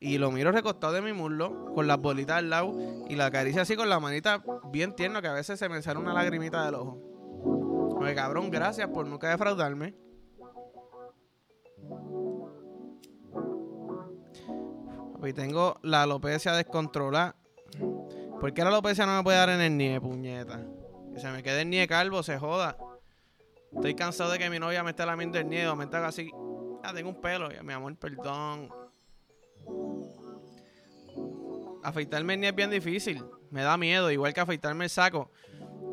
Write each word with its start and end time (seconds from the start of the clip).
y 0.00 0.18
lo 0.18 0.30
miro 0.30 0.52
recostado 0.52 0.92
de 0.92 1.02
mi 1.02 1.12
muslo 1.12 1.72
con 1.74 1.86
las 1.86 1.98
bolitas 1.98 2.36
al 2.36 2.50
lado 2.50 2.72
y 3.08 3.16
la 3.16 3.26
acaricia 3.26 3.62
así 3.62 3.74
con 3.74 3.88
la 3.88 3.98
manita 3.98 4.42
bien 4.70 4.94
tierna 4.94 5.20
que 5.20 5.28
a 5.28 5.32
veces 5.32 5.58
se 5.58 5.68
me 5.68 5.82
sale 5.82 5.98
una 5.98 6.14
lagrimita 6.14 6.64
del 6.64 6.76
ojo. 6.76 7.96
Oye, 8.00 8.14
cabrón, 8.14 8.50
gracias 8.50 8.88
por 8.88 9.06
nunca 9.06 9.28
defraudarme. 9.28 9.94
Y 15.24 15.32
tengo 15.32 15.78
la 15.82 16.04
alopecia 16.04 16.52
descontrolada. 16.52 17.34
¿Por 18.40 18.54
qué 18.54 18.62
la 18.62 18.68
alopecia 18.68 19.04
no 19.04 19.16
me 19.16 19.22
puede 19.24 19.36
dar 19.36 19.50
en 19.50 19.60
el 19.60 19.76
nie, 19.76 20.00
puñeta? 20.00 20.64
Que 21.12 21.20
se 21.20 21.28
me 21.30 21.42
quede 21.42 21.62
el 21.62 21.70
nie 21.70 21.86
calvo, 21.88 22.22
se 22.22 22.38
joda. 22.38 22.78
Estoy 23.74 23.94
cansado 23.94 24.30
de 24.30 24.38
que 24.38 24.48
mi 24.48 24.58
novia 24.58 24.82
me 24.82 24.90
esté 24.90 25.04
lamiendo 25.04 25.38
el 25.38 25.48
nie, 25.48 25.74
me 25.74 25.84
está 25.84 26.06
así. 26.06 26.30
Ah, 26.82 26.92
tengo 26.94 27.10
un 27.10 27.20
pelo, 27.20 27.48
mi 27.62 27.72
amor, 27.72 27.94
perdón. 27.96 28.70
Afeitarme 31.82 32.34
el 32.34 32.44
es 32.44 32.54
bien 32.54 32.70
difícil. 32.70 33.24
Me 33.50 33.62
da 33.62 33.76
miedo, 33.76 34.10
igual 34.10 34.34
que 34.34 34.40
afeitarme 34.40 34.84
el 34.84 34.90
saco. 34.90 35.30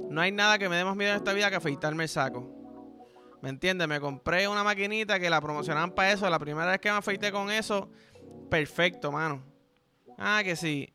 No 0.10 0.22
hay 0.22 0.32
nada 0.32 0.58
que 0.58 0.70
me 0.70 0.76
dé 0.76 0.86
más 0.86 0.96
miedo 0.96 1.12
en 1.12 1.18
esta 1.18 1.34
vida 1.34 1.50
que 1.50 1.56
afeitarme 1.56 2.04
el 2.04 2.10
saco. 2.10 2.52
¿Me 3.42 3.50
entiendes? 3.50 3.88
Me 3.88 4.00
compré 4.00 4.48
una 4.48 4.64
maquinita 4.64 5.20
que 5.20 5.30
la 5.30 5.40
promocionaban 5.40 5.92
para 5.92 6.12
eso. 6.12 6.30
La 6.30 6.40
primera 6.40 6.72
vez 6.72 6.80
que 6.80 6.90
me 6.90 6.98
afeité 6.98 7.32
con 7.32 7.52
eso, 7.52 7.90
perfecto, 8.50 9.12
mano. 9.12 9.44
Ah, 10.18 10.42
que 10.44 10.56
sí. 10.56 10.92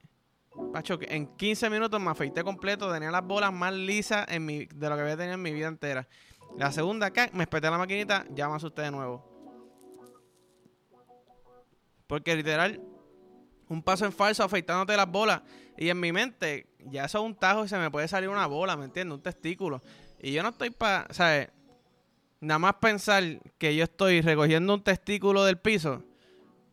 Pacho, 0.72 0.98
en 1.02 1.36
15 1.36 1.70
minutos 1.70 2.00
me 2.00 2.10
afeité 2.10 2.42
completo. 2.42 2.92
Tenía 2.92 3.10
las 3.10 3.24
bolas 3.24 3.52
más 3.52 3.72
lisas 3.72 4.26
de 4.26 4.68
lo 4.68 4.96
que 4.96 5.02
había 5.02 5.16
tenido 5.16 5.34
en 5.34 5.42
mi 5.42 5.52
vida 5.52 5.68
entera. 5.68 6.08
La 6.56 6.72
segunda 6.72 7.06
acá, 7.06 7.30
me 7.32 7.44
espeté 7.44 7.70
la 7.70 7.78
maquinita, 7.78 8.26
ya 8.30 8.48
me 8.48 8.56
asusté 8.56 8.82
de 8.82 8.90
nuevo. 8.90 9.24
Porque 12.08 12.34
literal, 12.34 12.82
un 13.70 13.82
paso 13.82 14.04
en 14.04 14.12
falso 14.12 14.42
afeitándote 14.42 14.96
las 14.96 15.10
bolas. 15.10 15.42
Y 15.78 15.88
en 15.88 15.98
mi 15.98 16.12
mente, 16.12 16.66
ya 16.90 17.04
eso 17.04 17.18
es 17.18 17.24
un 17.24 17.36
tajo 17.36 17.64
y 17.64 17.68
se 17.68 17.78
me 17.78 17.90
puede 17.90 18.08
salir 18.08 18.28
una 18.28 18.46
bola, 18.46 18.76
¿me 18.76 18.84
entiendes? 18.84 19.14
Un 19.14 19.22
testículo. 19.22 19.80
Y 20.20 20.32
yo 20.32 20.42
no 20.42 20.50
estoy 20.50 20.70
para, 20.70 21.06
¿sabes? 21.14 21.48
Nada 22.40 22.58
más 22.58 22.74
pensar 22.74 23.22
que 23.58 23.74
yo 23.76 23.84
estoy 23.84 24.22
recogiendo 24.22 24.74
un 24.74 24.82
testículo 24.82 25.44
del 25.44 25.56
piso, 25.56 26.02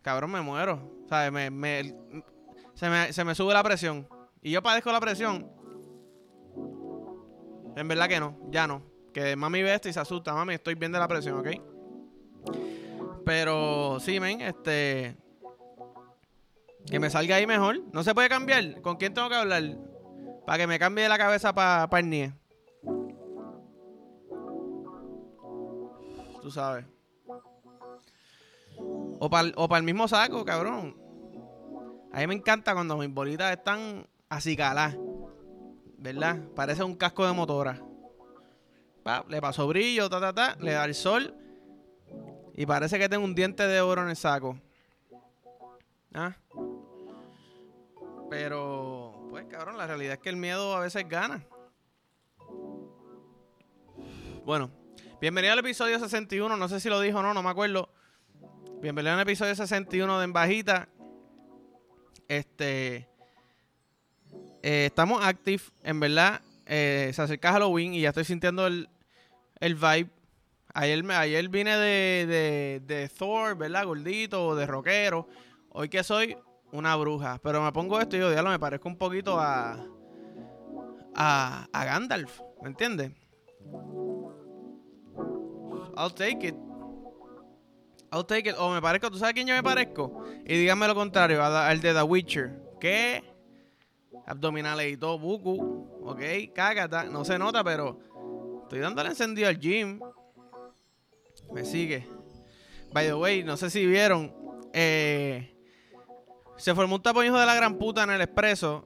cabrón, 0.01 0.31
me 0.31 0.41
muero. 0.41 0.97
¿Sabes? 1.07 1.31
Me, 1.31 1.51
me, 1.51 1.95
se, 2.73 2.89
me, 2.89 3.13
se 3.13 3.23
me 3.23 3.35
sube 3.35 3.53
la 3.53 3.63
presión. 3.63 4.07
Y 4.41 4.51
yo 4.51 4.63
padezco 4.63 4.91
la 4.91 4.99
presión. 4.99 5.49
En 7.75 7.87
verdad 7.87 8.09
que 8.09 8.19
no, 8.19 8.37
ya 8.49 8.65
no. 8.65 8.81
Que 9.13 9.35
mami 9.35 9.61
ve 9.61 9.73
esto 9.73 9.87
y 9.87 9.93
se 9.93 9.99
asusta, 9.99 10.33
mami, 10.33 10.55
estoy 10.55 10.73
bien 10.73 10.91
de 10.91 10.99
la 10.99 11.07
presión, 11.07 11.37
¿ok? 11.39 11.47
Pero 13.23 13.99
sí, 13.99 14.19
men, 14.19 14.41
este 14.41 15.15
que 16.89 16.99
me 16.99 17.09
salga 17.09 17.35
ahí 17.35 17.45
mejor. 17.45 17.81
No 17.91 18.03
se 18.03 18.13
puede 18.13 18.29
cambiar. 18.29 18.81
¿Con 18.81 18.97
quién 18.97 19.13
tengo 19.13 19.29
que 19.29 19.35
hablar? 19.35 19.63
Para 20.45 20.59
que 20.59 20.67
me 20.67 20.79
cambie 20.79 21.09
la 21.09 21.17
cabeza 21.17 21.53
para 21.53 21.89
pa 21.89 21.99
el 21.99 22.09
NIE. 22.09 22.33
Tú 26.41 26.51
sabes. 26.51 26.85
O 29.19 29.29
para 29.29 29.49
o 29.55 29.75
el 29.75 29.83
mismo 29.83 30.07
saco, 30.07 30.45
cabrón. 30.45 30.95
A 32.13 32.19
mí 32.19 32.27
me 32.27 32.35
encanta 32.35 32.73
cuando 32.73 32.97
mis 32.97 33.13
bolitas 33.13 33.51
están 33.51 34.07
así 34.29 34.55
caladas. 34.55 34.97
¿Verdad? 35.97 36.39
Parece 36.55 36.83
un 36.83 36.95
casco 36.95 37.25
de 37.25 37.33
motora. 37.33 37.81
le 39.27 39.41
pasó 39.41 39.67
brillo, 39.67 40.09
ta, 40.09 40.21
ta, 40.21 40.33
ta. 40.33 40.55
Le 40.59 40.71
da 40.71 40.85
el 40.85 40.95
sol. 40.95 41.35
Y 42.55 42.65
parece 42.65 42.97
que 42.97 43.09
tengo 43.09 43.25
un 43.25 43.35
diente 43.35 43.67
de 43.67 43.81
oro 43.81 44.03
en 44.03 44.09
el 44.09 44.15
saco. 44.15 44.57
¿Ah? 46.13 46.35
Pero, 48.29 49.27
pues 49.29 49.45
cabrón, 49.45 49.77
la 49.77 49.87
realidad 49.87 50.13
es 50.13 50.19
que 50.19 50.29
el 50.29 50.35
miedo 50.35 50.75
a 50.75 50.81
veces 50.81 51.07
gana. 51.07 51.45
Bueno, 54.45 54.69
bienvenido 55.21 55.53
al 55.53 55.59
episodio 55.59 55.97
61. 55.97 56.57
No 56.57 56.67
sé 56.67 56.81
si 56.81 56.89
lo 56.89 56.99
dijo 56.99 57.19
o 57.19 57.23
no, 57.23 57.33
no 57.33 57.41
me 57.41 57.49
acuerdo. 57.49 57.89
Bienvenido 58.81 59.13
al 59.13 59.21
episodio 59.21 59.55
61 59.55 60.19
de 60.19 60.25
En 60.25 60.33
Bajita. 60.33 60.89
Este. 62.27 63.07
Eh, 64.61 64.87
estamos 64.87 65.23
active, 65.23 65.63
en 65.83 65.99
verdad. 66.01 66.41
Eh, 66.65 67.11
se 67.13 67.21
acerca 67.21 67.53
Halloween 67.53 67.93
y 67.93 68.01
ya 68.01 68.09
estoy 68.09 68.25
sintiendo 68.25 68.67
el, 68.67 68.89
el 69.61 69.75
vibe. 69.75 70.09
Ayer, 70.73 71.09
ayer 71.11 71.47
vine 71.47 71.77
de, 71.77 72.25
de, 72.27 72.81
de 72.85 73.09
Thor, 73.09 73.57
¿verdad? 73.57 73.85
Gordito, 73.85 74.53
de 74.55 74.65
rockero. 74.65 75.29
Hoy 75.69 75.87
que 75.87 76.03
soy 76.03 76.37
una 76.71 76.95
bruja. 76.95 77.39
Pero 77.43 77.63
me 77.63 77.71
pongo 77.71 77.99
esto 77.99 78.15
y 78.15 78.19
yo, 78.19 78.29
diablo, 78.31 78.51
me 78.51 78.59
parezco 78.59 78.87
un 78.87 78.97
poquito 78.97 79.39
a. 79.39 79.77
a, 81.15 81.67
a 81.71 81.85
Gandalf. 81.85 82.41
¿Me 82.61 82.69
entiendes? 82.69 83.11
I'll 85.97 86.13
take 86.13 86.47
it. 86.47 86.55
I'll 88.11 88.25
take 88.25 88.49
it. 88.49 88.55
O 88.57 88.71
me 88.71 88.81
parezco, 88.81 89.09
¿tú 89.09 89.17
sabes 89.17 89.33
quién 89.33 89.47
yo 89.47 89.55
me 89.55 89.63
parezco? 89.63 90.23
Y 90.45 90.57
dígame 90.57 90.87
lo 90.87 90.95
contrario, 90.95 91.43
al 91.43 91.81
de 91.81 91.93
The 91.93 92.03
Witcher. 92.03 92.61
¿Qué? 92.79 93.23
Abdominales 94.25 94.93
y 94.93 94.97
todo, 94.97 95.17
buku. 95.17 96.01
Ok, 96.03 96.21
cágata. 96.53 97.05
No 97.05 97.25
se 97.25 97.39
nota, 97.39 97.63
pero 97.63 97.99
estoy 98.63 98.79
dándole 98.79 99.09
encendido 99.09 99.47
al 99.47 99.59
gym. 99.59 99.99
Me 101.51 101.65
sigue. 101.65 102.07
By 102.93 103.07
the 103.07 103.13
way, 103.13 103.43
no 103.43 103.57
sé 103.57 103.69
si 103.69 103.85
vieron. 103.85 104.33
Eh, 104.73 105.56
se 106.57 106.73
formó 106.73 106.95
un 106.95 107.01
tapón 107.01 107.25
hijo 107.25 107.37
de 107.37 107.45
la 107.45 107.55
gran 107.55 107.77
puta 107.77 108.03
en 108.03 108.09
el 108.09 108.21
expreso. 108.21 108.83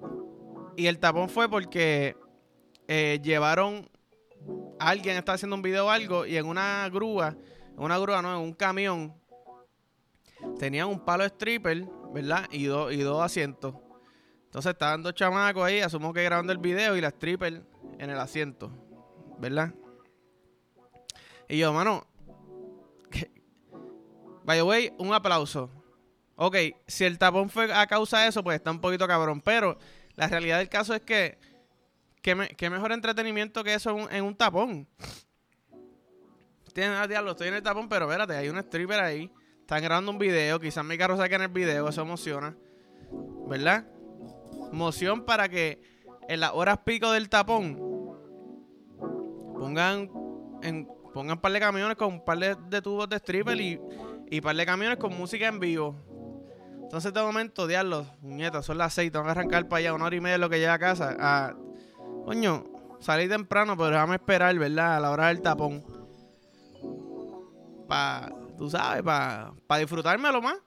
Y 0.75 0.87
el 0.87 0.99
tapón 0.99 1.29
fue 1.29 1.49
porque 1.49 2.15
eh, 2.87 3.19
llevaron. 3.23 3.89
Alguien 4.79 5.17
estaba 5.17 5.35
haciendo 5.35 5.55
un 5.55 5.61
video 5.61 5.87
o 5.87 5.89
algo. 5.89 6.25
Y 6.25 6.37
en 6.37 6.45
una 6.45 6.87
grúa. 6.89 7.35
En 7.77 7.83
una 7.83 7.97
grúa, 7.97 8.21
no, 8.21 8.35
en 8.35 8.41
un 8.41 8.53
camión. 8.53 9.15
Tenían 10.59 10.87
un 10.87 10.99
palo 10.99 11.23
stripper, 11.23 11.87
¿verdad? 12.13 12.47
Y, 12.51 12.65
dos 12.65 12.91
y 12.93 13.01
dos 13.01 13.23
asientos. 13.23 13.75
Entonces 14.45 14.71
estaban 14.71 15.01
dos 15.01 15.13
chamacos 15.13 15.63
ahí. 15.63 15.79
Asumo 15.79 16.13
que 16.13 16.23
grabando 16.23 16.51
el 16.51 16.59
video. 16.59 16.97
Y 16.97 17.01
la 17.01 17.09
stripper 17.09 17.63
en 17.97 18.09
el 18.09 18.19
asiento. 18.19 18.69
¿Verdad? 19.39 19.73
Y 21.47 21.57
yo, 21.57 21.71
mano. 21.71 22.05
By 24.43 24.57
the 24.57 24.63
way, 24.63 24.93
un 24.97 25.13
aplauso 25.13 25.80
Ok, 26.43 26.55
si 26.87 27.05
el 27.05 27.19
tapón 27.19 27.51
fue 27.51 27.71
a 27.71 27.85
causa 27.85 28.21
de 28.21 28.29
eso, 28.29 28.43
pues 28.43 28.55
está 28.55 28.71
un 28.71 28.81
poquito 28.81 29.07
cabrón. 29.07 29.41
Pero 29.41 29.77
la 30.15 30.27
realidad 30.27 30.57
del 30.57 30.69
caso 30.69 30.95
es 30.95 31.01
que. 31.01 31.37
¿Qué, 32.23 32.69
mejor 32.69 32.91
entretenimiento 32.91 33.63
que 33.63 33.75
eso 33.75 34.09
en 34.09 34.23
un, 34.23 34.35
tapón? 34.35 34.87
Tienes, 36.73 36.97
ah, 36.97 37.07
diablo, 37.07 37.31
estoy 37.31 37.49
en 37.49 37.53
el 37.55 37.61
tapón, 37.61 37.87
pero 37.87 38.05
espérate, 38.05 38.35
hay 38.35 38.49
un 38.49 38.57
stripper 38.57 38.99
ahí. 38.99 39.31
Están 39.59 39.83
grabando 39.83 40.09
un 40.09 40.17
video, 40.17 40.59
quizás 40.59 40.83
mi 40.83 40.97
carro 40.97 41.15
saque 41.15 41.35
en 41.35 41.43
el 41.43 41.49
video, 41.49 41.87
eso 41.87 42.01
emociona. 42.01 42.57
¿Verdad? 43.47 43.85
Emoción 44.71 45.25
para 45.25 45.47
que 45.47 45.79
en 46.27 46.39
las 46.39 46.53
horas 46.53 46.79
pico 46.83 47.11
del 47.11 47.29
tapón 47.29 47.75
pongan 49.59 50.09
en, 50.63 50.87
pongan 51.13 51.37
un 51.37 51.41
par 51.41 51.51
de 51.51 51.59
camiones 51.59 51.97
con 51.97 52.13
un 52.13 52.25
par 52.25 52.39
de, 52.39 52.81
tubos 52.81 53.07
de 53.09 53.17
stripper 53.17 53.61
y, 53.61 53.79
y 54.31 54.37
un 54.37 54.41
par 54.41 54.55
de 54.55 54.65
camiones 54.65 54.97
con 54.97 55.15
música 55.15 55.47
en 55.47 55.59
vivo. 55.59 56.10
Entonces, 56.91 57.13
de 57.13 57.21
momento, 57.21 57.67
diablo, 57.67 58.05
muñetas, 58.19 58.65
son 58.65 58.77
las 58.77 58.93
seis, 58.93 59.13
tengo 59.13 59.23
que 59.23 59.31
arrancar 59.31 59.65
para 59.69 59.79
allá, 59.79 59.93
una 59.93 60.07
hora 60.07 60.15
y 60.17 60.19
media 60.19 60.37
lo 60.37 60.49
que 60.49 60.59
llega 60.59 60.73
a 60.73 60.77
casa. 60.77 61.15
Ah, 61.21 61.55
coño, 62.25 62.65
salí 62.99 63.29
temprano, 63.29 63.77
pero 63.77 63.91
déjame 63.91 64.15
esperar, 64.15 64.59
¿verdad? 64.59 64.97
A 64.97 64.99
la 64.99 65.11
hora 65.11 65.27
del 65.27 65.41
tapón. 65.41 65.85
Para, 67.87 68.33
tú 68.57 68.69
sabes, 68.69 69.03
para 69.03 69.53
pa 69.67 69.77
disfrutármelo 69.77 70.41
más. 70.41 70.57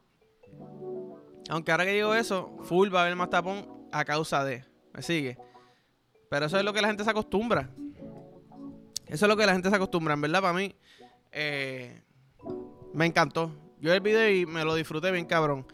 Aunque 1.51 1.73
ahora 1.73 1.85
que 1.85 1.93
digo 1.93 2.15
eso, 2.15 2.57
full 2.63 2.89
va 2.89 3.01
a 3.01 3.03
haber 3.03 3.17
más 3.17 3.29
tapón 3.29 3.87
a 3.93 4.03
causa 4.07 4.47
de. 4.47 4.65
¿Me 4.95 5.03
sigue? 5.03 5.37
Pero 6.31 6.47
eso 6.47 6.57
es 6.57 6.65
lo 6.65 6.73
que 6.73 6.81
la 6.81 6.89
gente 6.89 7.05
se 7.05 7.11
acostumbra. 7.11 7.69
Eso 9.09 9.27
es 9.27 9.29
lo 9.29 9.37
que 9.37 9.45
la 9.45 9.53
gente 9.53 9.69
se 9.69 9.77
acostumbra, 9.77 10.17
verdad, 10.17 10.41
para 10.41 10.55
mí. 10.55 10.75
Eh, 11.33 12.01
me 12.95 13.05
encantó. 13.05 13.55
Yo 13.79 13.93
el 13.93 14.01
video 14.01 14.31
y 14.31 14.47
me 14.47 14.65
lo 14.65 14.75
disfruté 14.75 15.11
bien 15.11 15.27
cabrón 15.27 15.67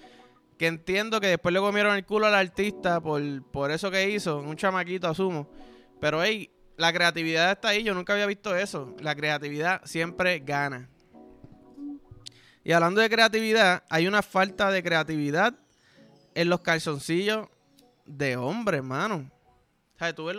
que 0.61 0.67
entiendo 0.67 1.23
que 1.23 1.29
después 1.29 1.55
le 1.55 1.59
comieron 1.59 1.97
el 1.97 2.05
culo 2.05 2.27
al 2.27 2.35
artista 2.35 3.01
por, 3.01 3.23
por 3.45 3.71
eso 3.71 3.91
que 3.91 4.11
hizo, 4.11 4.41
un 4.41 4.57
chamaquito 4.57 5.09
asumo. 5.09 5.51
Pero 6.03 6.23
hey, 6.23 6.51
la 6.77 6.93
creatividad 6.93 7.53
está 7.53 7.69
ahí, 7.69 7.83
yo 7.83 7.95
nunca 7.95 8.13
había 8.13 8.27
visto 8.27 8.55
eso. 8.55 8.95
La 9.01 9.15
creatividad 9.15 9.81
siempre 9.87 10.39
gana. 10.41 10.91
Y 12.63 12.73
hablando 12.73 13.01
de 13.01 13.09
creatividad, 13.09 13.85
hay 13.89 14.07
una 14.07 14.21
falta 14.21 14.71
de 14.71 14.83
creatividad 14.83 15.55
en 16.35 16.51
los 16.51 16.61
calzoncillos 16.61 17.49
de 18.05 18.37
hombre, 18.37 18.77
hermano. 18.77 19.31
O 19.95 19.99
sea, 19.99 20.15
tú 20.15 20.27
ves 20.27 20.37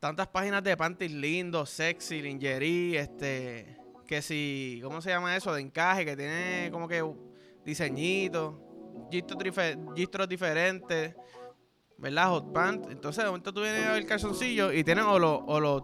tantas 0.00 0.26
páginas 0.26 0.64
de 0.64 0.76
panties 0.76 1.12
lindos, 1.12 1.70
sexy, 1.70 2.22
lingerie, 2.22 2.98
este, 2.98 3.76
que 4.04 4.20
si, 4.20 4.80
¿cómo 4.82 5.00
se 5.00 5.10
llama 5.10 5.36
eso? 5.36 5.54
De 5.54 5.60
encaje, 5.60 6.04
que 6.04 6.16
tiene 6.16 6.70
como 6.72 6.88
que 6.88 7.04
diseñito 7.64 8.65
gistros 9.10 10.28
diferentes, 10.28 11.14
¿verdad? 11.98 12.28
Hot 12.30 12.52
pants. 12.52 12.88
Entonces, 12.90 13.24
de 13.24 13.30
momento 13.30 13.52
tú 13.52 13.62
vienes 13.62 13.84
a 13.84 13.92
ver 13.92 14.02
el 14.02 14.06
calzoncillo 14.06 14.72
y 14.72 14.84
tienen 14.84 15.04
o 15.04 15.18
los, 15.18 15.40
o 15.46 15.60
los 15.60 15.82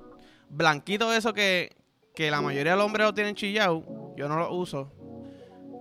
blanquitos 0.48 1.14
esos 1.14 1.32
que, 1.32 1.76
que 2.14 2.30
la 2.30 2.40
mayoría 2.40 2.72
de 2.72 2.78
los 2.78 2.86
hombres 2.86 3.06
lo 3.06 3.14
tienen 3.14 3.34
chillado. 3.34 4.14
Yo 4.16 4.28
no 4.28 4.36
los 4.36 4.48
uso. 4.50 4.92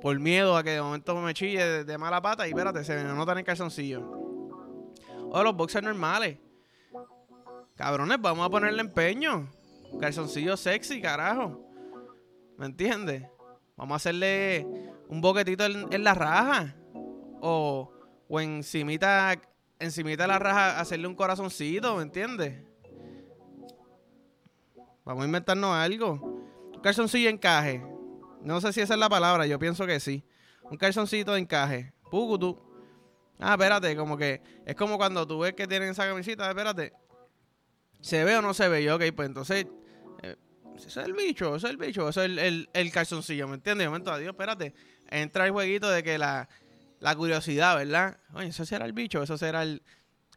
Por 0.01 0.19
miedo 0.19 0.57
a 0.57 0.63
que 0.63 0.71
de 0.71 0.81
momento 0.81 1.15
me 1.15 1.33
chille 1.33 1.83
de, 1.83 1.97
mala 1.97 2.21
pata 2.21 2.47
y 2.47 2.51
espérate, 2.51 2.83
se 2.83 2.95
me 2.95 3.03
notan 3.03 3.37
el 3.37 3.43
calzoncillo. 3.43 4.01
O 5.29 5.43
los 5.43 5.55
boxers 5.55 5.85
normales. 5.85 6.39
Cabrones, 7.75 8.19
vamos 8.19 8.45
a 8.45 8.49
ponerle 8.49 8.81
empeño. 8.81 9.47
Calzoncillo 9.99 10.57
sexy, 10.57 11.01
carajo. 11.01 11.61
¿Me 12.57 12.65
entiendes? 12.65 13.23
Vamos 13.75 13.93
a 13.93 13.95
hacerle 13.97 14.67
un 15.07 15.21
boquetito 15.21 15.65
en, 15.65 16.03
la 16.03 16.13
raja. 16.13 16.75
O, 17.41 17.91
o 18.29 18.39
encimita, 18.39 19.35
encimita 19.79 20.27
la 20.27 20.39
raja 20.39 20.79
hacerle 20.79 21.07
un 21.07 21.15
corazoncito, 21.15 21.97
¿me 21.97 22.03
entiendes? 22.03 22.63
Vamos 25.03 25.23
a 25.23 25.25
inventarnos 25.25 25.75
algo. 25.75 26.13
Un 26.73 26.79
calzoncillo 26.81 27.29
encaje. 27.29 27.83
No 28.41 28.61
sé 28.61 28.71
si 28.73 28.81
esa 28.81 28.93
es 28.93 28.99
la 28.99 29.09
palabra, 29.09 29.45
yo 29.45 29.59
pienso 29.59 29.85
que 29.85 29.99
sí. 29.99 30.23
Un 30.63 30.77
calzoncito 30.77 31.33
de 31.33 31.39
encaje. 31.39 31.93
tú. 32.09 32.59
Ah, 33.39 33.53
espérate, 33.53 33.95
como 33.95 34.17
que 34.17 34.41
es 34.65 34.75
como 34.75 34.97
cuando 34.97 35.25
tú 35.25 35.39
ves 35.39 35.53
que 35.53 35.67
tienen 35.67 35.89
esa 35.89 36.07
camisita, 36.07 36.47
espérate. 36.47 36.93
¿Se 37.99 38.23
ve 38.23 38.37
o 38.37 38.41
no 38.41 38.53
se 38.53 38.67
ve? 38.67 38.83
Yo, 38.83 38.95
ok, 38.95 39.03
pues 39.15 39.27
entonces 39.27 39.65
eh, 40.21 40.35
ese 40.75 40.87
es 40.87 40.97
el 40.97 41.13
bicho, 41.13 41.55
ese 41.55 41.67
es 41.67 41.71
el 41.71 41.77
bicho, 41.77 42.07
ese 42.07 42.25
es 42.25 42.31
el, 42.31 42.69
el, 42.71 42.91
calzoncillo, 42.91 43.47
¿me 43.47 43.55
entiendes? 43.55 43.85
De 43.85 43.89
momento, 43.89 44.11
adiós, 44.11 44.29
espérate. 44.29 44.73
Entra 45.09 45.45
el 45.45 45.51
jueguito 45.51 45.89
de 45.89 46.03
que 46.03 46.17
la, 46.19 46.47
la 47.01 47.15
curiosidad, 47.15 47.75
¿verdad? 47.75 48.17
Oye, 48.35 48.49
¿eso 48.49 48.63
será 48.63 48.85
el 48.85 48.93
bicho? 48.93 49.23
¿Eso 49.23 49.37
será 49.37 49.63
el, 49.63 49.81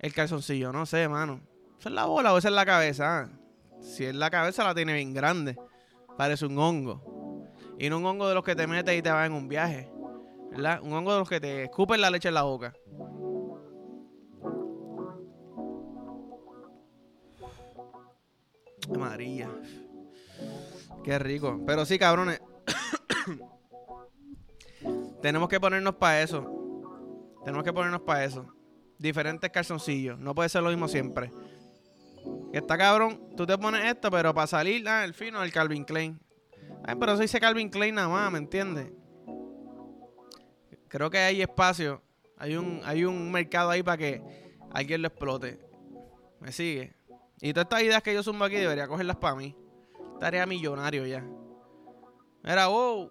el 0.01 0.15
calzoncillo? 0.15 0.73
No 0.73 0.87
sé, 0.87 1.07
mano. 1.09 1.43
¿Eso 1.79 1.91
es 1.91 1.95
la 1.95 2.07
bola 2.07 2.33
o 2.33 2.39
esa 2.39 2.49
es 2.49 2.55
la 2.55 2.65
cabeza? 2.65 3.21
Ah, 3.21 3.29
si 3.83 4.07
es 4.07 4.15
la 4.15 4.31
cabeza, 4.31 4.65
la 4.65 4.75
tiene 4.75 4.95
bien 4.95 5.13
grande. 5.13 5.59
Parece 6.17 6.47
un 6.47 6.59
hongo. 6.59 7.47
Y 7.79 7.91
no 7.91 7.99
un 7.99 8.07
hongo 8.07 8.29
de 8.29 8.35
los 8.35 8.43
que 8.43 8.57
te 8.57 8.67
metes 8.67 8.99
y 8.99 9.03
te 9.03 9.11
vas 9.11 9.27
en 9.27 9.35
un 9.35 9.47
viaje. 9.47 9.93
¿Verdad? 10.51 10.81
Un 10.83 10.95
hongo 10.95 11.13
de 11.13 11.19
los 11.19 11.29
que 11.29 11.39
te 11.39 11.65
escupen 11.65 12.01
la 12.01 12.11
leche 12.11 12.29
en 12.29 12.35
la 12.35 12.43
boca. 12.43 12.73
María. 18.99 19.51
Qué 21.03 21.19
rico. 21.19 21.61
Pero 21.67 21.85
sí, 21.85 21.99
cabrones. 21.99 22.41
Tenemos 25.21 25.51
que 25.51 25.61
ponernos 25.61 25.97
para 25.97 26.23
eso. 26.23 26.54
Tenemos 27.45 27.65
que 27.65 27.73
ponernos 27.73 28.01
para 28.01 28.25
eso. 28.25 28.47
Diferentes 28.99 29.51
calzoncillos. 29.51 30.19
No 30.19 30.35
puede 30.35 30.49
ser 30.49 30.63
lo 30.63 30.71
mismo 30.71 30.89
siempre. 30.89 31.31
está 32.53 32.79
cabrón. 32.79 33.21
Tú 33.37 33.47
te 33.47 33.57
pones 33.59 33.85
esto, 33.85 34.11
pero 34.11 34.33
para 34.33 34.47
salir, 34.47 34.89
ah, 34.89 35.05
el 35.05 35.15
fino, 35.15 35.43
el 35.43 35.53
Calvin 35.53 35.85
Klein. 35.85 36.19
Ay, 36.85 36.97
pero 36.99 37.13
eso 37.13 37.23
dice 37.23 37.41
Calvin 37.41 37.69
Klein 37.69 37.95
nada 37.95 38.09
más, 38.09 38.33
¿me 38.33 38.39
entiendes? 38.39 38.91
Creo 40.89 41.11
que 41.11 41.19
hay 41.19 41.43
espacio. 41.43 42.03
Hay 42.37 42.57
un, 42.57 42.81
hay 42.85 43.05
un 43.05 43.31
mercado 43.31 43.71
ahí 43.71 43.83
para 43.83 43.97
que 43.97 44.23
alguien 44.71 45.03
lo 45.03 45.09
explote. 45.09 45.59
¿Me 46.41 46.53
sigue? 46.53 46.95
Y 47.41 47.53
todas 47.53 47.67
estas 47.67 47.83
ideas 47.83 48.03
que 48.03 48.15
yo 48.15 48.23
sumo 48.23 48.45
aquí 48.45 48.57
debería 48.57 48.89
cogerlas 48.89 49.17
para 49.17 49.35
mí. 49.35 49.57
Estaría 50.15 50.47
millonario 50.47 51.07
ya. 51.07 51.25
Mira, 52.43 52.69
wow. 52.69 53.11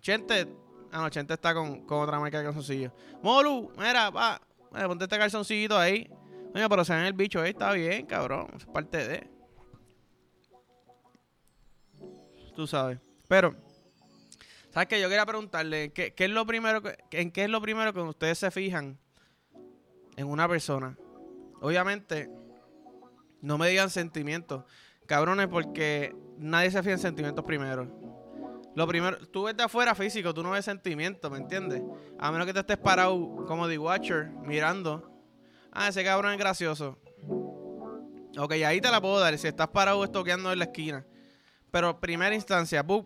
Chente. 0.00 0.46
Ah, 0.94 1.00
no, 1.00 1.10
Chente 1.10 1.34
está 1.34 1.52
con, 1.52 1.84
otra 1.88 2.20
marca 2.20 2.38
de 2.38 2.44
calzoncillos. 2.44 2.92
Molu, 3.20 3.72
mira, 3.76 4.10
va. 4.10 4.40
ponte 4.86 5.06
este 5.06 5.18
calzoncillito 5.18 5.76
ahí. 5.76 6.08
Oye, 6.54 6.68
pero 6.68 6.84
se 6.84 6.94
ven 6.94 7.06
el 7.06 7.14
bicho 7.14 7.40
ahí, 7.40 7.50
está 7.50 7.72
bien, 7.72 8.06
cabrón. 8.06 8.46
Es 8.56 8.64
parte 8.66 9.08
de. 9.08 9.28
Tú 12.54 12.68
sabes. 12.68 13.00
Pero, 13.26 13.56
¿sabes 14.70 14.86
qué? 14.86 15.00
Yo 15.00 15.08
quería 15.08 15.26
preguntarle, 15.26 15.92
¿qué, 15.92 16.14
es 16.16 16.30
lo 16.30 16.46
primero 16.46 16.80
¿en 17.10 17.32
qué 17.32 17.42
es 17.42 17.50
lo 17.50 17.60
primero 17.60 17.92
que 17.92 17.98
ustedes 17.98 18.38
se 18.38 18.52
fijan 18.52 18.96
en 20.16 20.28
una 20.28 20.48
persona? 20.48 20.96
Obviamente, 21.60 22.30
no 23.40 23.58
me 23.58 23.68
digan 23.68 23.90
sentimientos. 23.90 24.62
Cabrones, 25.06 25.48
porque 25.48 26.14
nadie 26.38 26.70
se 26.70 26.84
fía 26.84 26.92
en 26.92 27.00
sentimientos 27.00 27.44
primero. 27.44 28.13
Lo 28.74 28.86
primero, 28.88 29.18
tú 29.28 29.44
ves 29.44 29.56
de 29.56 29.62
afuera 29.62 29.94
físico, 29.94 30.34
tú 30.34 30.42
no 30.42 30.50
ves 30.50 30.64
sentimientos, 30.64 31.30
¿me 31.30 31.38
entiendes? 31.38 31.82
A 32.18 32.32
menos 32.32 32.46
que 32.46 32.52
te 32.52 32.60
estés 32.60 32.78
parado 32.78 33.44
como 33.46 33.68
The 33.68 33.78
Watcher, 33.78 34.30
mirando. 34.42 35.10
Ah, 35.70 35.88
ese 35.88 36.02
cabrón 36.04 36.32
es 36.32 36.38
gracioso. 36.38 36.98
Ok, 38.36 38.52
ahí 38.66 38.80
te 38.80 38.90
la 38.90 39.00
puedo 39.00 39.20
dar. 39.20 39.36
Si 39.38 39.46
estás 39.46 39.68
parado 39.68 40.02
estoqueando 40.02 40.52
en 40.52 40.58
la 40.58 40.64
esquina. 40.64 41.06
Pero 41.70 42.00
primera 42.00 42.34
instancia, 42.34 42.84
yo 42.86 43.04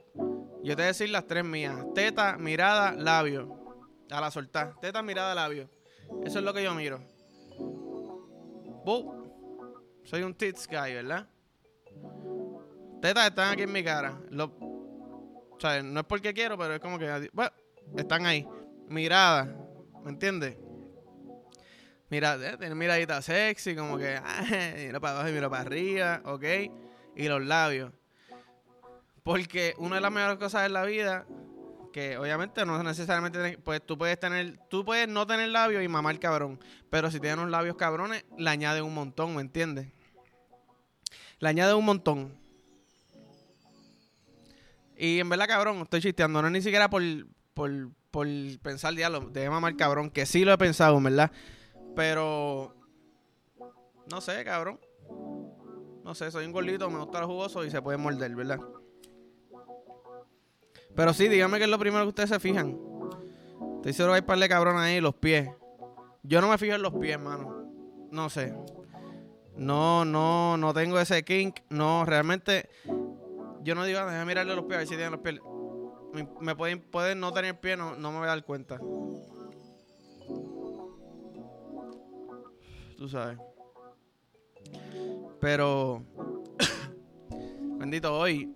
te 0.63 0.75
voy 0.75 0.83
a 0.83 0.87
decir 0.87 1.11
las 1.11 1.27
tres 1.27 1.45
mías. 1.45 1.85
Teta, 1.95 2.37
mirada, 2.39 2.93
labio. 2.93 3.85
A 4.11 4.21
la 4.21 4.31
soltar. 4.31 4.79
Teta, 4.81 5.03
mirada, 5.03 5.35
labio. 5.35 5.71
Eso 6.25 6.39
es 6.39 6.45
lo 6.45 6.55
que 6.55 6.63
yo 6.63 6.75
miro. 6.75 7.01
Soy 10.05 10.23
un 10.23 10.35
tits 10.35 10.67
guy, 10.67 10.95
¿verdad? 10.95 11.29
Tetas 13.03 13.29
están 13.29 13.53
aquí 13.53 13.63
en 13.63 13.73
mi 13.73 13.85
cara. 13.85 14.19
O 15.59 15.61
sea, 15.61 15.83
no 15.83 16.01
es 16.01 16.07
porque 16.07 16.33
quiero, 16.33 16.57
pero 16.57 16.75
es 16.75 16.81
como 16.81 16.99
que. 16.99 17.29
Bueno, 17.33 17.51
están 17.97 18.27
ahí. 18.27 18.47
Mirada. 18.89 19.53
¿Me 20.05 20.11
entiendes? 20.11 20.57
Mira, 22.11 22.37
eh, 22.37 22.57
tiene 22.59 22.77
miradita 22.77 23.21
sexy, 23.21 23.75
como 23.75 23.99
que. 23.99 24.21
mira 24.77 25.01
para 25.01 25.15
abajo 25.15 25.29
y 25.29 25.33
mira 25.33 25.51
para 25.51 25.63
arriba, 25.63 26.23
¿ok? 26.25 26.45
Y 27.17 27.29
los 27.29 27.45
labios. 27.45 27.93
Porque 29.25 29.75
una 29.79 29.97
de 29.97 30.01
las 30.01 30.13
mejores 30.13 30.39
cosas 30.39 30.65
en 30.65 30.73
la 30.75 30.85
vida, 30.85 31.27
que 31.93 32.17
obviamente 32.17 32.65
no 32.65 32.81
necesariamente, 32.83 33.59
pues 33.59 33.85
tú 33.85 33.99
puedes 33.99 34.19
tener, 34.19 34.59
tú 34.71 34.85
puedes 34.85 35.09
no 35.09 35.27
tener 35.27 35.49
labios 35.49 35.83
y 35.83 35.89
mamar 35.89 36.19
cabrón, 36.21 36.61
pero 36.89 37.11
si 37.11 37.19
tienes 37.19 37.39
unos 37.39 37.51
labios 37.51 37.77
cabrones, 37.77 38.25
le 38.39 38.49
añade 38.49 38.81
un 38.81 38.95
montón, 38.95 39.35
¿me 39.35 39.43
entiendes? 39.43 39.89
Le 41.41 41.49
añade 41.49 41.75
un 41.75 41.85
montón. 41.85 42.48
Y 45.01 45.21
en 45.21 45.29
verdad, 45.29 45.47
cabrón, 45.47 45.79
estoy 45.79 46.01
chisteando. 46.01 46.43
No 46.43 46.49
es 46.49 46.53
ni 46.53 46.61
siquiera 46.61 46.91
por, 46.91 47.03
por, 47.55 47.71
por 48.11 48.27
pensar 48.63 48.95
diálogo. 48.95 49.31
de 49.31 49.49
mamar 49.49 49.77
cabrón, 49.77 50.11
que 50.11 50.27
sí 50.27 50.45
lo 50.45 50.53
he 50.53 50.59
pensado, 50.59 50.99
en 50.99 51.05
verdad. 51.05 51.31
Pero. 51.95 52.75
No 54.11 54.21
sé, 54.21 54.45
cabrón. 54.45 54.81
No 56.03 56.15
sé, 56.15 56.31
soy 56.33 56.47
un 56.47 56.53
gordito, 56.53 56.91
me 56.91 56.99
gusta 56.99 57.21
el 57.21 57.27
jugoso 57.27 57.65
y 57.65 57.71
se 57.71 57.81
puede 57.81 57.99
morder, 57.99 58.35
¿verdad? 58.35 58.59
Pero 60.97 61.15
sí, 61.15 61.29
dígame 61.29 61.59
que 61.59 61.65
es 61.65 61.71
lo 61.71 61.79
primero 61.79 62.03
que 62.05 62.09
ustedes 62.09 62.31
se 62.31 62.41
fijan. 62.41 62.77
Estoy 63.77 63.93
seguro 63.93 64.15
que 64.15 64.17
hay 64.17 64.23
par 64.23 64.39
de 64.39 64.49
cabrón 64.49 64.79
ahí, 64.79 65.01
los 65.01 65.15
pies. 65.15 65.49
Yo 66.25 66.41
no 66.41 66.49
me 66.49 66.59
fijo 66.59 66.75
en 66.75 66.83
los 66.83 66.95
pies, 66.95 67.21
mano. 67.21 67.71
No 68.11 68.31
sé. 68.31 68.53
No, 69.55 70.05
no, 70.05 70.57
no 70.57 70.75
tengo 70.75 70.99
ese 70.99 71.25
kink. 71.25 71.61
No, 71.69 72.05
realmente 72.05 72.69
yo 73.63 73.75
no 73.75 73.85
digo, 73.85 74.01
déjame 74.01 74.25
mirarle 74.25 74.55
los 74.55 74.65
pies 74.65 74.75
a 74.75 74.79
ver 74.79 74.87
si 74.87 74.95
tienen 74.95 75.13
los 75.13 75.21
pies. 75.21 75.41
Me, 76.41 76.57
pueden, 76.57 76.81
pueden 76.81 77.21
no 77.21 77.33
tener 77.33 77.61
pie, 77.61 77.77
no, 77.77 77.97
no 77.97 78.13
me 78.13 78.19
voy 78.19 78.27
a 78.27 78.31
dar 78.31 78.45
cuenta. 78.45 78.79
Tú 82.97 83.09
sabes. 83.09 83.39
Pero, 85.41 86.03
bendito, 87.79 88.19
hoy. 88.19 88.55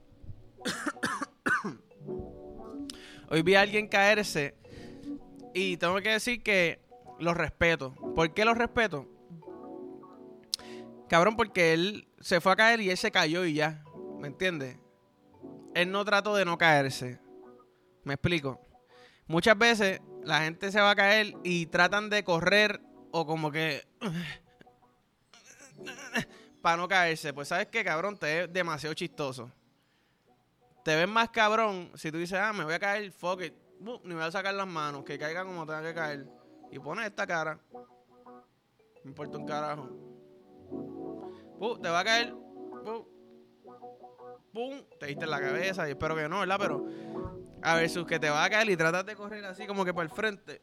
hoy 3.30 3.42
vi 3.42 3.54
a 3.54 3.60
alguien 3.60 3.86
caerse. 3.86 4.56
Y 5.54 5.76
tengo 5.76 6.00
que 6.00 6.10
decir 6.10 6.42
que 6.42 6.80
los 7.20 7.36
respeto. 7.36 7.94
¿Por 8.14 8.34
qué 8.34 8.44
los 8.44 8.58
respeto? 8.58 9.08
Cabrón, 11.08 11.36
porque 11.36 11.74
él 11.74 12.08
se 12.20 12.40
fue 12.40 12.52
a 12.52 12.56
caer 12.56 12.80
y 12.80 12.90
él 12.90 12.96
se 12.96 13.10
cayó 13.10 13.44
y 13.44 13.54
ya. 13.54 13.84
¿Me 14.18 14.28
entiendes? 14.28 14.78
Él 15.74 15.90
no 15.90 16.04
trató 16.04 16.34
de 16.34 16.44
no 16.44 16.58
caerse. 16.58 17.18
Me 18.04 18.14
explico. 18.14 18.60
Muchas 19.26 19.56
veces 19.56 20.00
la 20.22 20.42
gente 20.42 20.70
se 20.70 20.80
va 20.80 20.90
a 20.90 20.96
caer 20.96 21.34
y 21.42 21.66
tratan 21.66 22.10
de 22.10 22.24
correr 22.24 22.80
o 23.10 23.26
como 23.26 23.50
que 23.50 23.82
para 26.62 26.76
no 26.76 26.88
caerse. 26.88 27.32
Pues 27.32 27.48
sabes 27.48 27.68
que 27.68 27.84
cabrón, 27.84 28.16
te 28.16 28.44
es 28.44 28.52
demasiado 28.52 28.94
chistoso. 28.94 29.50
Te 30.84 30.96
ves 30.96 31.08
más 31.08 31.30
cabrón 31.30 31.90
si 31.94 32.10
tú 32.10 32.18
dices, 32.18 32.38
ah, 32.38 32.52
me 32.52 32.64
voy 32.64 32.74
a 32.74 32.78
caer, 32.78 33.12
fuck 33.12 33.42
it. 33.42 33.54
ni 33.80 33.98
me 34.04 34.14
voy 34.14 34.24
a 34.24 34.32
sacar 34.32 34.54
las 34.54 34.66
manos, 34.66 35.04
que 35.04 35.18
caiga 35.18 35.44
como 35.44 35.64
tenga 35.64 35.82
que 35.82 35.94
caer. 35.94 36.26
Y 36.70 36.78
pones 36.78 37.06
esta 37.06 37.26
cara. 37.26 37.58
Me 39.04 39.10
importa 39.10 39.38
un 39.38 39.46
carajo. 39.46 39.88
te 41.80 41.88
va 41.88 42.00
a 42.00 42.04
caer 42.04 42.34
pum, 44.52 44.82
te 44.98 45.06
diste 45.06 45.24
en 45.24 45.30
la 45.30 45.40
cabeza. 45.40 45.88
Y 45.88 45.92
espero 45.92 46.14
que 46.16 46.28
no, 46.28 46.40
¿verdad? 46.40 46.56
Pero 46.58 46.86
a 47.62 47.76
ver, 47.76 47.88
sus 47.88 48.06
que 48.06 48.18
te 48.18 48.28
va 48.28 48.44
a 48.44 48.50
caer 48.50 48.68
y 48.70 48.76
tratas 48.76 49.06
de 49.06 49.14
correr 49.14 49.44
así 49.44 49.66
como 49.66 49.84
que 49.84 49.94
para 49.94 50.04
el 50.04 50.10
frente. 50.10 50.62